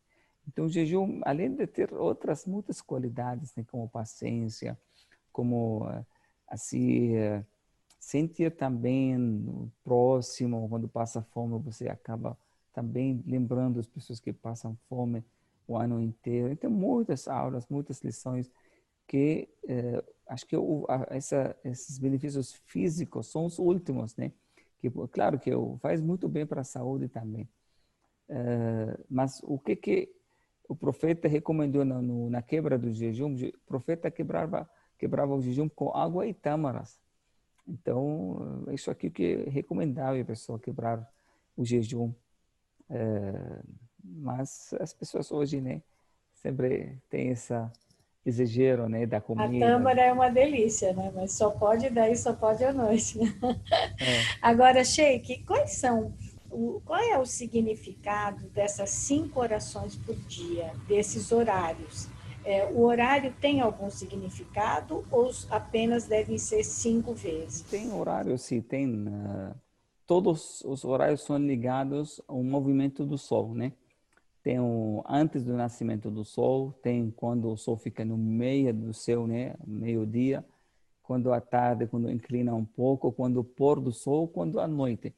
[0.47, 3.63] Então, o jejum, além de ter outras muitas qualidades, né?
[3.69, 4.77] como paciência,
[5.31, 6.05] como uh,
[6.47, 7.45] assim uh,
[7.99, 9.15] sentir também
[9.47, 12.37] o próximo, quando passa fome, você acaba
[12.73, 15.23] também lembrando as pessoas que passam fome
[15.67, 16.51] o ano inteiro.
[16.51, 18.51] Então, muitas aulas, muitas lições
[19.07, 24.31] que eh, acho que o, a, essa, esses benefícios físicos são os últimos, né?
[24.79, 27.47] Que claro que faz muito bem para a saúde também.
[28.29, 30.09] Eh, mas o que que
[30.67, 33.35] o profeta recomendou na, no, na quebra do jejum?
[33.35, 36.97] O profeta quebrava quebrava o jejum com água e tâmaras.
[37.67, 41.05] Então, isso aqui que é recomendável a pessoa quebrar
[41.57, 42.13] o jejum.
[42.89, 43.59] É,
[44.03, 45.81] mas as pessoas hoje, né,
[46.33, 47.71] sempre tem essa
[48.25, 49.65] exagero, né, da comida.
[49.65, 53.19] A tâmara é uma delícia, né, mas só pode daí, só pode à noite.
[53.99, 54.21] É.
[54.41, 56.13] Agora, Sheik, quais são
[56.53, 62.07] o, qual é o significado dessas cinco orações por dia, desses horários?
[62.45, 67.61] É, o horário tem algum significado ou apenas devem ser cinco vezes?
[67.61, 69.07] Tem horário, sim, tem.
[69.07, 69.55] Uh,
[70.05, 73.73] todos os horários são ligados ao movimento do Sol, né?
[74.41, 78.93] Tem o antes do nascimento do Sol, tem quando o Sol fica no meio do
[78.93, 79.55] céu, né?
[79.65, 80.43] Meio-dia,
[81.01, 85.13] quando a tarde, quando inclina um pouco, quando o pôr do Sol, quando a noite.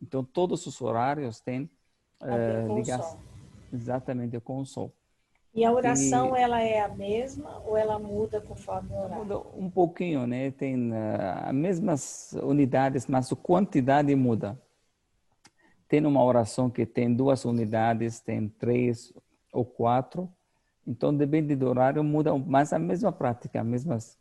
[0.00, 1.68] Então, todos os horários têm
[2.22, 3.18] uh, ligação
[3.72, 4.92] exatamente com o Sol.
[5.52, 9.24] E a oração, e, ela é a mesma ou ela muda conforme o horário?
[9.24, 10.50] Muda um pouquinho, né?
[10.52, 10.94] Tem uh,
[11.44, 14.60] as mesmas unidades, mas a quantidade muda.
[15.88, 19.12] Tem uma oração que tem duas unidades, tem três
[19.52, 20.32] ou quatro.
[20.86, 24.16] Então, depende do horário, muda, mas a mesma prática, a mesmas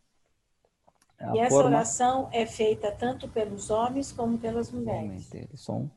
[1.19, 5.31] a e essa forma, oração é feita tanto pelos homens como pelas mulheres.
[5.33, 5.91] Eles são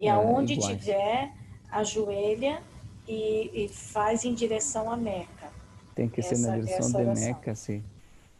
[0.00, 1.32] e aonde uh, tiver,
[1.70, 2.62] ajoelha
[3.08, 5.50] e, e faz em direção a Meca.
[5.94, 7.82] Tem que essa, ser na direção de Meca, sim.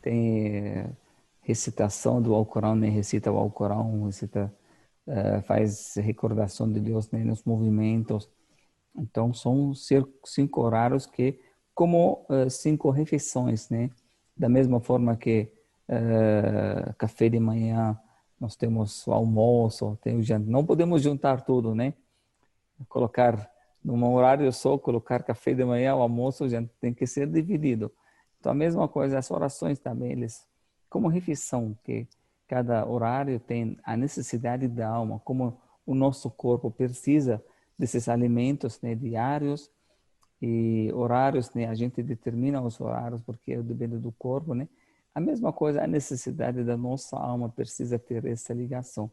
[0.00, 0.90] Tem eh,
[1.42, 2.88] recitação do Alcorão, né?
[2.88, 4.54] recita o Alcorão, recita,
[5.06, 7.24] uh, faz recordação de Deus né?
[7.24, 8.28] nos movimentos.
[8.96, 9.72] Então, são
[10.24, 11.40] cinco horários que,
[11.74, 13.90] como uh, cinco refeições, né?
[14.36, 15.50] Da mesma forma que
[15.88, 17.98] uh, café de manhã,
[18.40, 20.48] nós temos o almoço, tem o jantar.
[20.48, 21.94] Não podemos juntar tudo, né?
[22.88, 23.50] Colocar
[23.84, 27.92] num horário só, colocar café de manhã, o almoço, já tem que ser dividido.
[28.38, 30.46] Então, a mesma coisa, as orações também, eles,
[30.88, 32.06] como refeição, que
[32.46, 37.42] cada horário tem a necessidade da alma, como o nosso corpo precisa
[37.78, 39.70] desses alimentos né, diários
[40.40, 41.66] e horários, né?
[41.66, 44.68] A gente determina os horários porque depende do corpo, né?
[45.14, 49.10] A mesma coisa, a necessidade da nossa alma precisa ter essa ligação.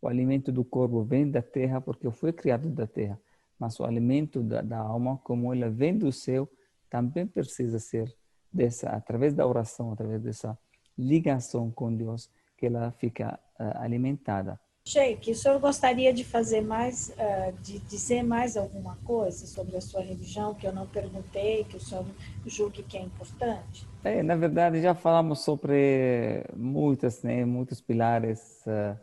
[0.00, 3.20] O alimento do corpo vem da terra porque fui criado da terra,
[3.62, 6.48] mas o alimento da, da alma, como ele vem do céu,
[6.90, 8.12] também precisa ser
[8.52, 10.58] dessa, através da oração, através dessa
[10.98, 14.58] ligação com Deus, que ela fica uh, alimentada.
[14.84, 19.80] Sheik, o senhor gostaria de fazer mais, uh, de dizer mais alguma coisa sobre a
[19.80, 22.04] sua religião que eu não perguntei, que o senhor
[22.44, 23.86] julgue que é importante?
[24.02, 28.60] É, na verdade, já falamos sobre muitas, né, muitos pilares.
[28.66, 28.98] Uh,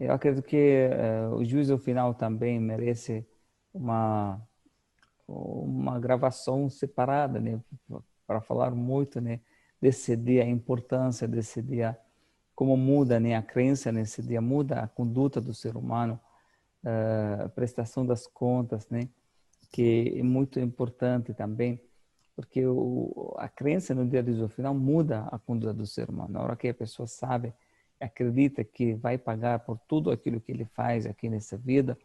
[0.00, 3.26] eu acredito que uh, o juízo final também merece
[3.72, 4.40] uma
[5.32, 7.60] uma gravação separada, né,
[8.26, 9.40] para falar muito, né,
[9.80, 11.96] desse dia, a importância desse dia
[12.60, 16.20] como muda né, a crença nesse dia, muda a conduta do ser humano,
[16.84, 19.08] a prestação das contas, né,
[19.72, 21.80] que é muito importante também,
[22.36, 26.34] porque o, a crença no dia do final muda a conduta do ser humano.
[26.34, 27.54] Na hora que a pessoa sabe,
[27.98, 31.96] acredita que vai pagar por tudo aquilo que ele faz aqui nessa vida,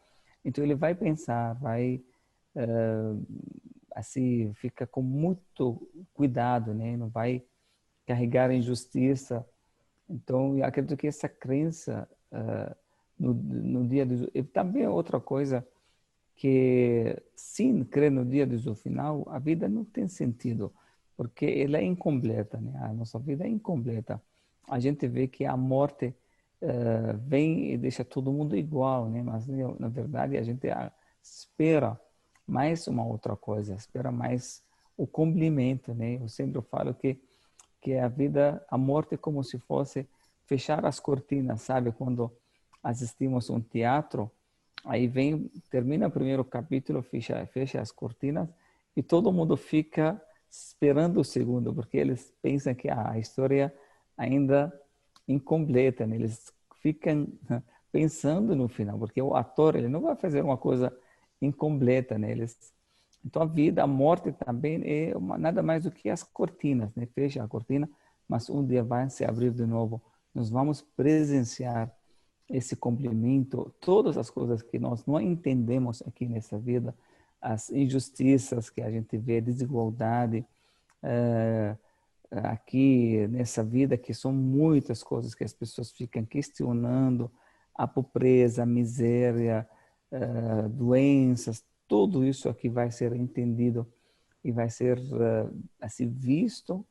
[0.45, 2.01] então ele vai pensar, vai
[2.55, 3.25] uh,
[3.95, 6.95] assim fica com muito cuidado, né?
[6.95, 7.43] Não vai
[8.05, 9.45] carregar injustiça
[10.09, 12.75] então, eu acredito que essa crença uh,
[13.17, 15.67] no, no dia do e também outra coisa
[16.35, 20.71] que sem crer no dia do final, a vida não tem sentido,
[21.15, 22.77] porque ela é incompleta, né?
[22.81, 24.21] A nossa vida é incompleta.
[24.69, 26.13] A gente vê que a morte
[26.61, 29.21] uh, vem e deixa todo mundo igual, né?
[29.21, 29.47] Mas
[29.79, 30.67] na verdade a gente
[31.21, 31.99] espera
[32.47, 34.63] mais uma outra coisa, espera mais
[34.97, 36.15] o cumprimento, né?
[36.21, 37.19] Eu sempre falo que
[37.85, 40.09] que a vida, a morte é como se fosse
[40.47, 41.91] fechar as cortinas, sabe?
[41.91, 42.35] Quando
[42.81, 44.31] assistimos um teatro,
[44.83, 48.49] aí vem, termina o primeiro capítulo, fecha, fecha as cortinas
[48.95, 53.71] e todo mundo fica esperando o segundo, porque eles pensam que a história
[54.17, 54.73] ainda
[55.27, 56.15] incompleta, né?
[56.15, 57.27] eles ficam
[57.91, 60.95] pensando no final, porque o ator ele não vai fazer uma coisa
[61.41, 62.31] incompleta, né?
[62.31, 62.73] Eles
[63.25, 67.07] então a vida, a morte também é uma, nada mais do que as cortinas, né?
[67.07, 67.89] Fecha a cortina,
[68.27, 70.01] mas um dia vai se abrir de novo.
[70.33, 71.91] Nós vamos presenciar
[72.47, 76.95] esse cumprimento, todas as coisas que nós não entendemos aqui nessa vida,
[77.41, 80.45] as injustiças que a gente vê, desigualdade,
[81.01, 81.75] é,
[82.43, 87.31] aqui nessa vida, que são muitas coisas que as pessoas ficam questionando,
[87.73, 89.67] a pobreza, a miséria,
[90.11, 93.87] é, doenças, tudo isso aqui vai ser entendido
[94.43, 96.85] e vai ser uh, assim visto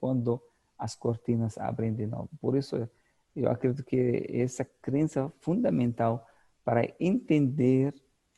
[0.00, 0.40] quando
[0.78, 2.28] as cortinas abrem de novo.
[2.40, 2.88] Por isso,
[3.34, 6.26] eu acredito que essa crença fundamental
[6.64, 7.94] para entender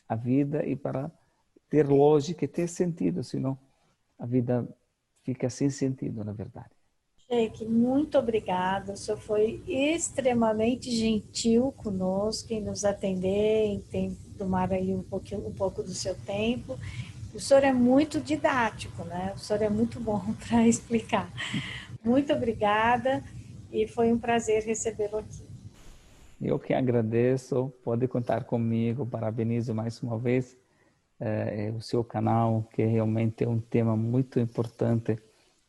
[0.08, 1.10] a vida e para
[1.68, 3.58] ter lógica e ter sentido, senão
[4.18, 4.68] a vida
[5.28, 6.70] fica sem sentido, na verdade.
[7.30, 8.94] Sheik, muito obrigada.
[8.94, 15.52] O senhor foi extremamente gentil conosco em nos atender, em tomar aí um, pouquinho, um
[15.52, 16.78] pouco do seu tempo.
[17.34, 19.34] O senhor é muito didático, né?
[19.36, 21.30] O senhor é muito bom para explicar.
[22.02, 23.22] Muito obrigada
[23.70, 25.46] e foi um prazer recebê-lo aqui.
[26.40, 30.56] Eu que agradeço, pode contar comigo, parabenizo mais uma vez
[31.20, 35.18] eh, o seu canal, que realmente é um tema muito importante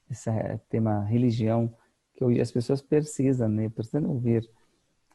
[0.10, 0.30] esse
[0.70, 1.74] tema religião
[2.14, 3.70] que hoje as pessoas precisam, né?
[3.70, 4.50] Precisam ouvir.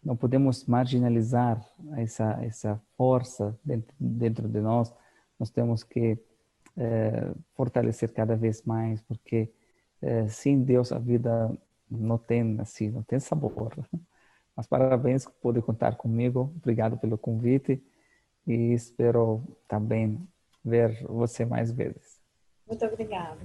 [0.02, 1.64] Não podemos marginalizar
[1.96, 4.92] essa essa força dentro, dentro de nós.
[5.38, 6.18] Nós temos que
[6.76, 9.50] é, fortalecer cada vez mais, porque
[10.00, 11.50] é, sem Deus a vida
[11.90, 13.72] não tem assim, não tem sabor.
[14.56, 16.52] Mas parabéns por poder contar comigo.
[16.56, 17.82] Obrigado pelo convite
[18.46, 20.26] e espero também
[20.64, 22.20] ver você mais vezes.
[22.66, 23.40] Muito obrigada.